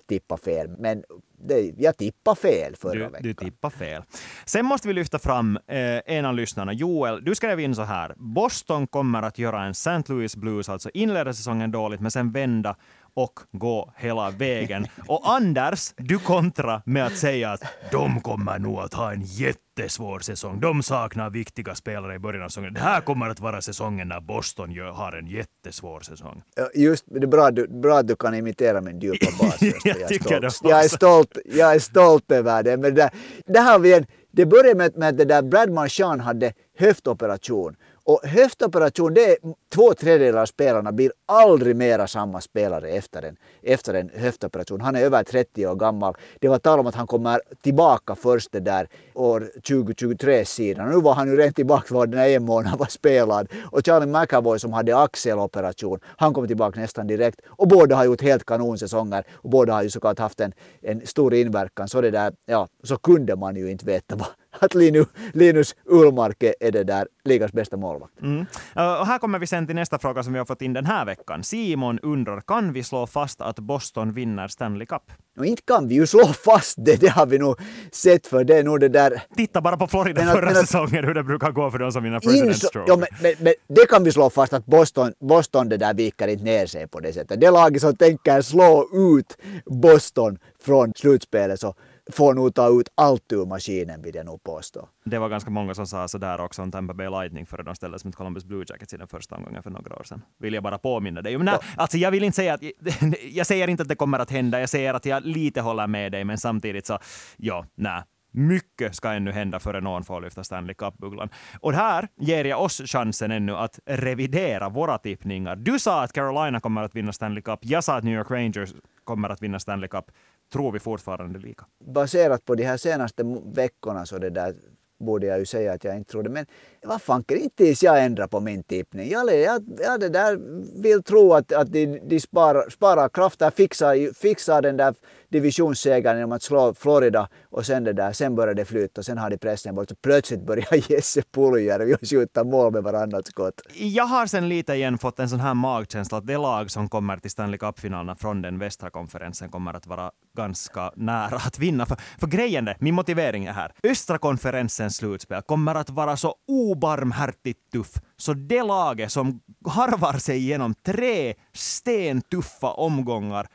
tippat 0.09 0.41
fel. 0.41 0.69
Men 0.79 1.05
det, 1.41 1.75
jag 1.79 1.97
tippade 1.97 2.37
fel 2.41 2.77
förra 2.77 2.95
du, 2.95 3.01
veckan. 3.01 3.23
Du 3.23 3.35
tippade 3.35 3.75
fel. 3.77 4.03
Sen 4.45 4.67
måste 4.67 4.89
vi 4.89 4.95
lyfta 4.95 5.19
fram 5.19 5.57
eh, 5.67 6.17
en 6.17 6.25
av 6.25 6.35
lyssnarna. 6.35 6.73
Joel, 6.73 7.25
du 7.25 7.35
skrev 7.35 7.61
in 7.61 7.75
så 7.75 7.83
här. 7.83 8.15
Boston 8.17 8.87
kommer 8.87 9.23
att 9.23 9.39
göra 9.39 9.65
en 9.65 9.71
St. 9.71 10.03
Louis 10.07 10.37
Blues, 10.37 10.69
alltså 10.69 10.91
inleda 10.95 11.33
säsongen 11.33 11.71
dåligt, 11.71 12.01
men 12.01 12.11
sen 12.11 12.33
vända 12.33 12.77
och 13.19 13.41
gå 13.53 13.93
hela 13.97 14.31
vägen. 14.31 14.87
Och 15.07 15.31
Anders, 15.31 15.93
du 15.97 16.19
kontra 16.19 16.83
med 16.87 17.07
att 17.07 17.17
säga 17.17 17.51
att 17.51 17.63
de 17.91 18.21
kommer 18.21 18.59
nog 18.59 18.79
att 18.79 18.95
ha 18.95 19.13
en 19.13 19.23
jättesvår 19.23 20.21
säsong. 20.21 20.61
De 20.61 20.83
saknar 20.83 21.31
viktiga 21.31 21.75
spelare 21.75 22.15
i 22.15 22.19
början 22.19 22.43
av 22.45 22.49
säsongen. 22.49 22.75
Det 22.75 22.81
här 22.81 23.01
kommer 23.01 23.29
att 23.29 23.41
vara 23.41 23.61
säsongen 23.61 24.09
när 24.09 24.21
Boston 24.21 24.73
gör, 24.73 24.91
har 24.91 25.13
en 25.13 25.27
jättesvår 25.27 26.01
säsong. 26.01 26.43
Just 26.75 27.05
det 27.07 27.23
är 27.23 27.27
bra, 27.27 27.51
bra 27.83 27.99
att 27.99 28.09
du 28.09 28.17
kan 28.17 28.35
imitera 28.35 28.81
min 28.81 29.01
djupa 29.01 29.27
bas. 29.41 29.63
jag, 29.63 29.75
jag, 29.85 30.13
är 30.13 30.69
jag, 30.69 30.85
är 30.85 30.89
stolt, 30.89 31.39
jag 31.45 31.75
är 31.75 31.79
stolt 31.79 32.33
över 32.33 32.63
det. 32.63 32.77
Men 32.77 32.95
det, 32.95 33.11
det 33.47 33.61
har 33.61 33.79
vi 33.79 33.95
en, 33.95 34.07
det 34.33 34.47
började 34.47 34.75
med, 34.75 34.97
med 34.97 35.09
att 35.09 35.19
det 35.19 35.25
där 35.25 35.43
Brad 35.43 35.71
Marchand 35.71 36.21
hade 36.21 36.53
höftoperation 36.79 37.77
och 38.09 38.21
höftoperation, 38.27 39.15
det 39.15 39.25
är 39.25 39.37
två 39.75 39.95
tredjedelar 39.95 40.43
av 40.43 40.47
spelarna 40.47 40.93
blir 40.93 41.13
aldrig 41.27 41.77
mera 41.77 42.07
samma 42.07 42.41
spelare 42.41 42.89
efter 42.91 43.23
en, 43.23 43.37
efter 43.63 43.95
en 43.95 44.11
höftoperation. 44.15 44.81
Han 44.81 44.97
är 44.97 45.01
över 45.01 45.25
30 45.25 45.67
år 45.67 45.75
gammal. 45.75 46.15
Det 46.41 46.49
var 46.49 46.59
tal 46.59 46.81
om 46.81 46.87
att 46.87 46.95
han 46.95 47.07
kommer 47.07 47.41
tillbaka 47.63 48.15
först 48.15 48.53
det 48.53 48.61
där 48.61 48.89
år 49.15 49.51
2023 49.55 50.45
sidan. 50.45 50.91
Nu 50.91 51.01
var 51.01 51.15
han 51.15 51.29
ju 51.29 51.37
rent 51.37 51.57
tillbaka 51.57 51.95
var 51.95 52.07
den 52.07 52.21
en 52.21 52.45
månad 52.45 52.79
var 52.79 52.87
spelad. 52.87 53.49
Och 53.71 53.87
Charlie 53.87 54.07
McAvoy 54.07 54.59
som 54.59 54.73
hade 54.73 54.99
axeloperation, 54.99 56.01
han 56.05 56.35
kom 56.35 56.47
tillbaka 56.47 56.81
nästan 56.81 57.07
direkt. 57.07 57.41
Och 57.47 57.69
båda 57.69 57.97
har 57.97 58.05
gjort 58.05 58.23
helt 58.23 58.45
kanonsäsonger 58.45 59.25
och 59.33 59.51
båda 59.51 59.73
har 59.73 59.83
ju 59.83 59.91
såklart 59.91 60.19
haft 60.19 60.41
en, 60.41 60.53
en 60.83 61.07
stor 61.07 61.35
inverkan. 61.35 61.89
Så 61.89 62.01
det 62.01 62.11
där, 62.11 62.33
ja, 62.47 62.69
så 62.83 62.97
kunde 62.97 63.37
man 63.37 63.57
ju 63.57 63.71
inte 63.71 63.85
veta 63.87 64.17
vad, 64.17 64.29
att 64.61 64.75
Linus, 64.75 65.07
Linus 65.33 65.77
Ullmark 65.85 66.43
är 66.61 66.73
det 66.73 66.85
där 66.85 67.07
ligans 67.25 67.53
bästa 67.53 67.77
målvakt. 67.77 68.21
Mm. 68.23 68.47
Och 68.75 69.07
här 69.07 69.19
kommer 69.19 69.39
vi 69.39 69.47
sen 69.47 69.67
till 69.67 69.77
nästa 69.77 69.99
fråga 69.99 70.23
som 70.23 70.33
vi 70.33 70.39
har 70.39 70.47
fått 70.47 70.63
in 70.63 70.73
den 70.73 70.87
här 70.87 71.05
veckan. 71.05 71.45
Simon 71.45 71.99
undrar, 72.03 72.41
kan 72.41 72.73
vi 72.73 72.83
slå 72.83 73.07
fast 73.07 73.41
att 73.41 73.59
Boston 73.59 74.13
vinner 74.13 74.49
Stanley 74.49 74.87
Cup? 74.87 75.03
No, 75.37 75.45
inte 75.45 75.63
kan 75.63 75.89
vi 75.89 75.95
ju 75.95 76.07
slå 76.07 76.25
fast 76.27 76.75
det, 76.79 77.01
det 77.01 77.09
har 77.09 77.27
vi 77.27 77.39
nog 77.39 77.61
sett 77.93 78.27
för 78.27 78.45
det 78.45 78.59
är 78.59 78.65
nog 78.65 78.81
det 78.81 78.89
där... 78.89 79.23
Titta 79.37 79.61
bara 79.61 79.77
på 79.77 79.87
Florida 79.87 80.25
men, 80.25 80.35
förra 80.35 80.45
men, 80.45 80.55
säsongen 80.55 81.05
hur 81.05 81.15
det 81.15 81.23
brukar 81.23 81.51
gå 81.51 81.71
för 81.71 81.79
de 81.79 81.93
som 81.93 82.03
vinner 82.03 82.21
President's 82.21 82.71
Trophy. 82.73 82.85
Ja, 82.87 82.97
men, 82.97 83.09
men, 83.23 83.33
men, 83.39 83.55
det 83.69 83.87
kan 83.87 84.05
vi 84.05 84.13
slå 84.13 84.31
fast 84.31 84.53
att 84.53 84.67
Boston, 84.67 85.13
Boston 85.21 85.69
det 85.69 85.77
där 85.77 85.95
viker 85.95 86.29
inte 86.29 86.45
ner 86.45 86.67
sig 86.67 86.89
på 86.89 87.01
det 87.01 87.13
sättet. 87.13 87.41
Det 87.41 87.51
laget 87.51 87.83
som 87.83 87.97
tänker 87.97 88.43
slå 88.43 88.89
ut 88.93 89.37
Boston 89.67 90.39
från 90.65 90.93
slutspelet 90.97 91.61
så 91.61 91.75
får 92.13 92.35
nog 92.35 92.55
ta 92.55 92.69
ut 92.81 92.89
allt 92.95 93.33
ur 93.33 93.47
maskinen 93.47 94.03
vill 94.03 94.15
jag 94.15 94.27
nog 94.27 94.43
påstå. 94.43 94.89
Det 95.05 95.19
var 95.19 95.29
ganska 95.29 95.51
många 95.51 95.75
som 95.75 95.87
sa 95.87 96.09
sådär 96.09 96.41
också 96.41 96.63
om 96.63 96.71
Tampa 96.71 96.95
Bay 96.95 97.09
Lightning 97.09 97.47
före 97.47 97.63
de 97.63 97.75
ställdes 97.75 98.05
mot 98.05 98.15
Columbus 98.15 98.45
Blue 98.45 98.65
Jackets 98.69 98.95
i 98.95 98.97
den 98.97 99.09
första 99.09 99.37
omgången 99.37 99.63
för 99.63 99.71
några 99.71 99.97
år 99.97 100.05
sedan. 100.05 100.23
Vill 100.39 100.55
jag 100.55 100.63
bara 100.63 100.79
påminna 100.79 101.23
dig. 101.23 101.37
Men 101.39 101.45
nej, 101.45 101.59
alltså 101.77 101.99
jag 101.99 102.11
vill 102.11 102.25
inte 102.25 102.37
säga 102.37 102.55
att, 102.55 102.61
jag 103.31 103.47
säger 103.47 103.69
inte 103.69 103.83
att 103.83 103.89
det 103.89 103.95
kommer 103.95 104.19
att 104.19 104.31
hända, 104.31 104.61
jag 104.61 104.69
säger 104.69 104.95
att 104.95 105.07
jag 105.07 105.25
lite 105.27 105.61
håller 105.61 105.87
med 105.87 106.13
dig, 106.13 106.25
men 106.25 106.39
samtidigt 106.39 106.87
så, 106.87 106.99
ja, 107.37 107.67
nej. 107.75 108.03
Mycket 108.31 108.95
ska 108.95 109.13
ännu 109.13 109.33
hända 109.33 109.59
före 109.59 109.81
någon 109.81 110.05
får 110.05 110.21
lyfta 110.21 110.45
Stanley 110.45 110.75
Cup-bubblan. 110.75 111.29
Och 111.61 111.73
här 111.73 112.09
ger 112.17 112.45
jag 112.45 112.63
oss 112.63 112.83
chansen 112.87 113.31
ännu 113.31 113.57
att 113.57 113.79
revidera 113.87 114.69
våra 114.69 114.99
tippningar. 114.99 115.57
Du 115.57 115.79
sa 115.79 116.03
att 116.03 116.13
Carolina 116.13 116.61
kommer 116.61 116.83
att 116.83 116.95
vinna 116.95 117.13
Stanley 117.13 117.43
Cup. 117.43 117.59
Jag 117.63 117.85
sa 117.85 117.97
att 117.97 118.05
New 118.05 118.15
York 118.15 118.31
Rangers 118.31 118.75
kommer 119.05 119.29
att 119.29 119.43
vinna 119.43 119.59
Stanley 119.59 119.89
Cup 119.89 120.05
tror 120.53 120.73
vi 120.73 120.79
fortfarande 120.79 121.39
lika. 121.39 121.67
Baserat 121.85 122.45
på 122.45 122.55
de 122.55 122.65
här 122.65 122.77
senaste 122.77 123.23
veckorna 123.55 124.07
så 124.07 124.19
det 124.19 124.31
där 124.31 124.55
borde 125.01 125.27
jag 125.27 125.39
ju 125.39 125.47
säga 125.47 125.73
att 125.73 125.85
jag 125.85 125.97
inte 125.97 126.11
trodde. 126.11 126.31
Men 126.31 126.47
vad 126.83 127.03
fanker, 127.03 127.37
inte 127.37 127.65
ens 127.65 127.83
jag 127.83 128.05
ändrar 128.05 128.27
på 128.27 128.41
min 128.41 128.63
tippning. 128.63 129.11
Jag, 129.11 129.35
jag, 129.35 129.65
jag 129.79 130.01
det 130.01 130.09
där 130.09 130.39
vill 130.83 131.03
tro 131.03 131.33
att, 131.33 131.53
att 131.53 131.73
de, 131.73 131.87
de 132.09 132.21
sparar, 132.21 132.71
sparar 132.71 133.09
krafter, 133.09 133.51
fixar, 133.51 134.15
fixar 134.15 134.63
den 134.63 134.77
där 134.77 134.95
divisionssegern 135.29 136.17
genom 136.17 136.33
att 136.33 136.43
slå 136.43 136.75
Florida 136.75 137.29
och 137.51 137.67
sen 137.67 137.85
det 137.85 137.93
där, 137.93 138.13
sen 138.13 138.35
började 138.35 138.61
det 138.61 138.65
flyta. 138.65 139.01
och 139.01 139.05
sen 139.05 139.19
hade 139.19 139.39
pressen 139.39 139.75
bort. 139.75 139.89
Så 139.89 139.95
plötsligt 139.95 140.47
började 140.47 140.77
Jesse 140.89 141.23
Puljärvi 141.23 141.97
skjuta 142.07 142.45
mål 142.45 142.73
med 142.73 142.83
varannat 142.83 143.27
skott. 143.27 143.61
Jag 143.75 144.05
har 144.05 144.27
sen 144.27 144.49
lite 144.49 144.75
igen 144.75 144.99
fått 144.99 145.19
en 145.19 145.29
sån 145.29 145.41
här 145.41 145.55
magkänsla 145.55 146.19
att 146.19 146.27
det 146.27 146.37
lag 146.37 146.71
som 146.71 146.89
kommer 146.89 147.17
till 147.17 147.31
Stanley 147.31 147.59
Cup-finalerna 147.59 148.17
från 148.17 148.43
den 148.43 148.59
västra 148.59 148.91
konferensen 148.91 149.51
kommer 149.51 149.75
att 149.75 149.87
vara 149.87 150.11
ganska 150.37 150.93
nära 150.97 151.37
att 151.37 151.59
vinna. 151.59 151.87
För, 151.87 151.97
för 152.21 152.27
grejen 152.27 152.69
är, 152.69 152.77
min 152.81 152.95
motivering 152.95 153.47
är 153.47 153.53
här, 153.53 153.73
östra 153.83 154.19
konferensens 154.19 154.97
slutspel 154.97 155.43
kommer 155.43 155.75
att 155.75 155.91
vara 155.91 156.17
så 156.17 156.35
obarmhärtigt 156.49 157.73
tuff 157.73 157.93
så 158.17 158.35
det 158.35 158.63
laget 158.63 159.13
som 159.13 159.41
harvar 159.67 160.19
sig 160.19 160.37
igenom 160.37 160.75
tre 160.75 161.35
stentuffa 161.53 162.73
omgångar 162.73 163.49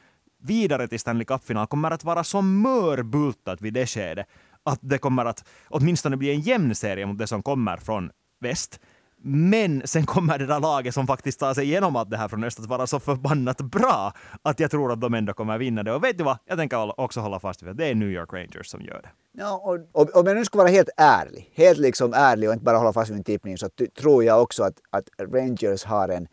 vidare 0.44 0.88
till 0.88 1.00
Stanley 1.00 1.26
Cup-final 1.26 1.68
kommer 1.68 1.92
att 1.92 2.04
vara 2.04 2.24
så 2.24 2.42
mörbultat 2.42 3.62
vid 3.62 3.74
det 3.74 3.88
skedet 3.88 4.28
att 4.64 4.80
det 4.82 4.98
kommer 4.98 5.26
att 5.26 5.46
åtminstone 5.70 6.18
bli 6.18 6.32
en 6.32 6.40
jämn 6.40 6.76
serie 6.76 7.06
mot 7.06 7.18
det 7.18 7.28
som 7.28 7.44
kommer 7.44 7.78
från 7.78 8.12
väst. 8.40 8.80
Men 9.26 9.82
sen 9.86 10.06
kommer 10.06 10.40
det 10.40 10.46
där 10.46 10.60
laget 10.60 10.94
som 10.94 11.08
faktiskt 11.08 11.40
tar 11.40 11.54
sig 11.54 11.66
igenom 11.66 11.96
allt 11.96 12.10
det 12.10 12.18
här 12.18 12.28
från 12.28 12.44
öst 12.44 12.60
att 12.60 12.66
vara 12.66 12.88
så 12.88 13.00
förbannat 13.00 13.62
bra 13.62 14.14
att 14.42 14.60
jag 14.60 14.72
tror 14.72 14.92
att 14.92 15.02
de 15.02 15.14
ändå 15.14 15.34
kommer 15.34 15.58
vinna 15.58 15.84
det. 15.84 15.94
Och 15.94 16.04
vet 16.04 16.18
du 16.18 16.24
vad? 16.24 16.38
Jag 16.46 16.58
tänker 16.58 17.00
också 17.00 17.20
hålla 17.20 17.40
fast 17.40 17.64
vid 17.64 17.70
att 17.70 17.78
det 17.78 17.86
är 17.86 17.96
New 17.96 18.10
York 18.10 18.34
Rangers 18.34 18.68
som 18.68 18.82
gör 18.82 19.02
det. 19.02 19.10
Ja, 19.38 19.62
och, 19.64 20.02
och, 20.02 20.16
om 20.16 20.28
jag 20.28 20.36
nu 20.36 20.46
ska 20.46 20.58
vara 20.58 20.68
helt 20.70 20.90
ärlig, 20.98 21.52
helt 21.54 21.80
liksom 21.80 22.14
ärlig 22.14 22.50
och 22.50 22.54
inte 22.54 22.66
bara 22.66 22.78
hålla 22.78 22.94
fast 22.94 23.10
vid 23.10 23.16
min 23.16 23.24
tippning 23.24 23.58
så 23.58 23.70
tror 24.02 24.24
jag 24.24 24.42
också 24.42 24.64
att, 24.64 24.76
att 24.90 25.10
Rangers 25.34 25.84
har 25.84 26.10
en 26.10 26.28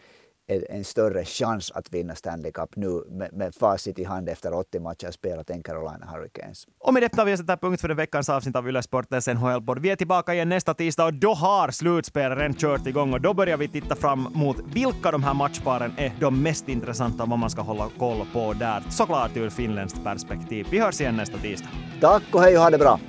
en 0.51 0.85
större 0.85 1.25
chans 1.25 1.71
att 1.71 1.93
vinna 1.93 2.15
Stanley 2.15 2.53
Cup 2.53 2.77
nu 2.77 3.05
med, 3.09 3.33
med 3.33 3.55
facit 3.55 3.99
i 3.99 4.05
hand 4.05 4.29
efter 4.29 4.55
80 4.55 4.81
matcher 4.81 5.11
spelat 5.11 5.51
än 5.51 5.63
Carolina 5.63 6.07
Hurricanes. 6.07 6.65
Och 6.81 6.95
med 6.95 7.03
detta 7.03 7.29
jag 7.29 7.39
sätta 7.39 7.57
punkt 7.57 7.81
för 7.81 7.89
den 7.89 7.97
veckans 7.97 8.29
avsnitt 8.29 8.57
av 8.57 8.69
Yle 8.69 8.83
Sportens 8.83 9.27
NHL-podd. 9.27 9.79
Vi 9.79 9.91
är 9.91 9.97
tillbaka 9.97 10.35
igen 10.35 10.49
nästa 10.49 10.75
tisdag 10.75 11.05
och 11.05 11.15
då 11.15 11.35
har 11.35 11.71
slutspelet 11.71 12.39
redan 12.39 12.55
kört 12.55 12.87
igång 12.87 13.13
och 13.13 13.21
då 13.21 13.35
börjar 13.35 13.57
vi 13.57 13.69
titta 13.69 13.97
fram 13.97 14.29
mot 14.35 14.57
vilka 14.75 15.11
de 15.11 15.23
här 15.23 15.35
matchparen 15.35 15.93
är 15.97 16.13
de 16.21 16.43
mest 16.43 16.69
intressanta 16.69 17.23
och 17.23 17.29
vad 17.29 17.39
man 17.39 17.51
ska 17.51 17.63
hålla 17.63 17.89
koll 17.99 18.27
på 18.33 18.53
där. 18.53 18.83
Såklart 18.91 19.37
ur 19.37 19.51
finländskt 19.51 20.05
perspektiv. 20.05 20.67
Vi 20.71 20.79
hörs 20.79 21.01
igen 21.01 21.17
nästa 21.17 21.39
tisdag. 21.39 21.69
Tack 22.01 22.23
och 22.33 22.41
hej 22.41 22.57
och 22.57 22.63
ha 22.63 22.71
det 22.71 22.79
bra! 22.79 23.01